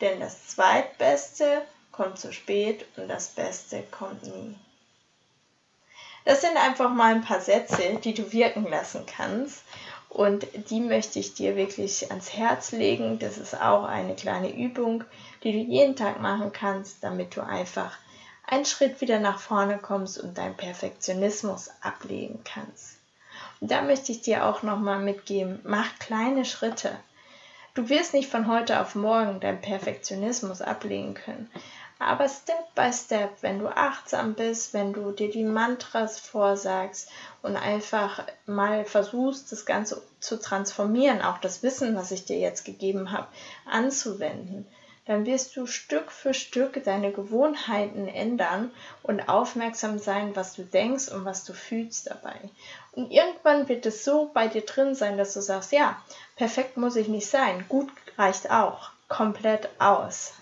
denn 0.00 0.20
das 0.20 0.48
Zweitbeste 0.48 1.62
kommt 1.92 2.18
zu 2.18 2.32
spät 2.32 2.86
und 2.96 3.08
das 3.08 3.28
Beste 3.28 3.82
kommt 3.90 4.22
nie. 4.24 4.56
Das 6.24 6.40
sind 6.40 6.56
einfach 6.56 6.90
mal 6.90 7.14
ein 7.14 7.24
paar 7.24 7.40
Sätze, 7.40 7.98
die 8.02 8.14
du 8.14 8.32
wirken 8.32 8.68
lassen 8.68 9.06
kannst. 9.06 9.62
Und 10.08 10.46
die 10.70 10.80
möchte 10.80 11.18
ich 11.18 11.34
dir 11.34 11.56
wirklich 11.56 12.10
ans 12.10 12.34
Herz 12.34 12.72
legen. 12.72 13.18
Das 13.18 13.38
ist 13.38 13.60
auch 13.60 13.84
eine 13.84 14.14
kleine 14.14 14.54
Übung, 14.54 15.04
die 15.42 15.52
du 15.52 15.58
jeden 15.58 15.96
Tag 15.96 16.20
machen 16.20 16.52
kannst, 16.52 17.02
damit 17.02 17.34
du 17.34 17.40
einfach 17.40 17.96
einen 18.46 18.66
Schritt 18.66 19.00
wieder 19.00 19.18
nach 19.18 19.40
vorne 19.40 19.78
kommst 19.78 20.18
und 20.18 20.36
deinen 20.36 20.56
Perfektionismus 20.56 21.70
ablegen 21.80 22.44
kannst. 22.44 22.98
Und 23.60 23.70
da 23.70 23.80
möchte 23.82 24.12
ich 24.12 24.20
dir 24.20 24.44
auch 24.44 24.62
nochmal 24.62 25.00
mitgeben, 25.00 25.60
mach 25.64 25.98
kleine 25.98 26.44
Schritte. 26.44 26.92
Du 27.74 27.88
wirst 27.88 28.12
nicht 28.12 28.30
von 28.30 28.48
heute 28.48 28.80
auf 28.80 28.94
morgen 28.94 29.40
deinen 29.40 29.62
Perfektionismus 29.62 30.60
ablegen 30.60 31.14
können, 31.14 31.50
aber 32.02 32.28
Step 32.28 32.74
by 32.74 32.92
Step, 32.92 33.30
wenn 33.42 33.58
du 33.58 33.68
achtsam 33.68 34.34
bist, 34.34 34.74
wenn 34.74 34.92
du 34.92 35.12
dir 35.12 35.30
die 35.30 35.44
Mantras 35.44 36.18
vorsagst 36.18 37.10
und 37.42 37.56
einfach 37.56 38.24
mal 38.46 38.84
versuchst, 38.84 39.52
das 39.52 39.66
Ganze 39.66 40.02
zu 40.20 40.38
transformieren, 40.38 41.22
auch 41.22 41.38
das 41.38 41.62
Wissen, 41.62 41.96
was 41.96 42.10
ich 42.10 42.24
dir 42.24 42.38
jetzt 42.38 42.64
gegeben 42.64 43.12
habe, 43.12 43.26
anzuwenden, 43.70 44.66
dann 45.06 45.26
wirst 45.26 45.56
du 45.56 45.66
Stück 45.66 46.12
für 46.12 46.32
Stück 46.32 46.82
deine 46.84 47.10
Gewohnheiten 47.10 48.06
ändern 48.06 48.70
und 49.02 49.28
aufmerksam 49.28 49.98
sein, 49.98 50.36
was 50.36 50.54
du 50.54 50.62
denkst 50.62 51.08
und 51.08 51.24
was 51.24 51.44
du 51.44 51.52
fühlst 51.52 52.08
dabei. 52.08 52.36
Und 52.92 53.10
irgendwann 53.10 53.68
wird 53.68 53.84
es 53.86 54.04
so 54.04 54.30
bei 54.32 54.46
dir 54.46 54.62
drin 54.62 54.94
sein, 54.94 55.18
dass 55.18 55.34
du 55.34 55.40
sagst, 55.40 55.72
ja, 55.72 56.00
perfekt 56.36 56.76
muss 56.76 56.96
ich 56.96 57.08
nicht 57.08 57.26
sein, 57.26 57.64
gut 57.68 57.90
reicht 58.16 58.50
auch, 58.50 58.90
komplett 59.08 59.68
aus. 59.80 60.34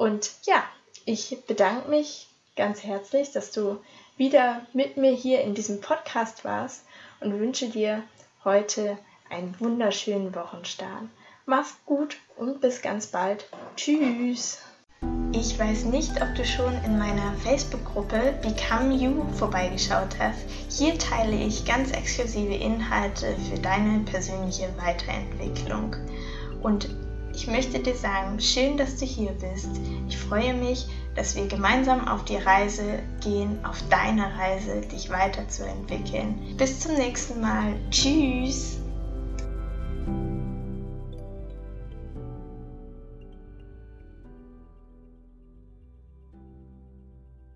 Und 0.00 0.30
ja, 0.46 0.64
ich 1.04 1.44
bedanke 1.46 1.90
mich 1.90 2.26
ganz 2.56 2.82
herzlich, 2.82 3.32
dass 3.32 3.50
du 3.50 3.76
wieder 4.16 4.66
mit 4.72 4.96
mir 4.96 5.12
hier 5.12 5.42
in 5.42 5.54
diesem 5.54 5.82
Podcast 5.82 6.42
warst 6.42 6.86
und 7.20 7.38
wünsche 7.38 7.68
dir 7.68 8.02
heute 8.42 8.96
einen 9.28 9.54
wunderschönen 9.60 10.34
Wochenstart. 10.34 11.02
Mach's 11.44 11.76
gut 11.84 12.16
und 12.38 12.62
bis 12.62 12.80
ganz 12.80 13.08
bald. 13.08 13.44
Tschüss. 13.76 14.60
Ich 15.32 15.58
weiß 15.58 15.84
nicht, 15.84 16.12
ob 16.22 16.34
du 16.34 16.46
schon 16.46 16.72
in 16.82 16.98
meiner 16.98 17.34
Facebook-Gruppe 17.44 18.38
Become 18.40 18.94
You 18.94 19.30
vorbeigeschaut 19.34 20.18
hast. 20.18 20.38
Hier 20.70 20.98
teile 20.98 21.36
ich 21.36 21.66
ganz 21.66 21.90
exklusive 21.90 22.54
Inhalte 22.54 23.36
für 23.50 23.58
deine 23.58 24.00
persönliche 24.06 24.72
Weiterentwicklung. 24.78 25.94
Und 26.62 26.88
Ich 27.34 27.46
möchte 27.46 27.78
dir 27.78 27.94
sagen, 27.94 28.40
schön, 28.40 28.76
dass 28.76 28.96
du 28.96 29.06
hier 29.06 29.32
bist. 29.32 29.68
Ich 30.08 30.16
freue 30.16 30.54
mich, 30.54 30.86
dass 31.14 31.36
wir 31.36 31.46
gemeinsam 31.46 32.06
auf 32.06 32.24
die 32.24 32.36
Reise 32.36 33.00
gehen, 33.22 33.64
auf 33.64 33.82
deine 33.88 34.36
Reise, 34.38 34.80
dich 34.80 35.10
weiterzuentwickeln. 35.10 36.56
Bis 36.56 36.80
zum 36.80 36.94
nächsten 36.94 37.40
Mal. 37.40 37.74
Tschüss. 37.90 38.79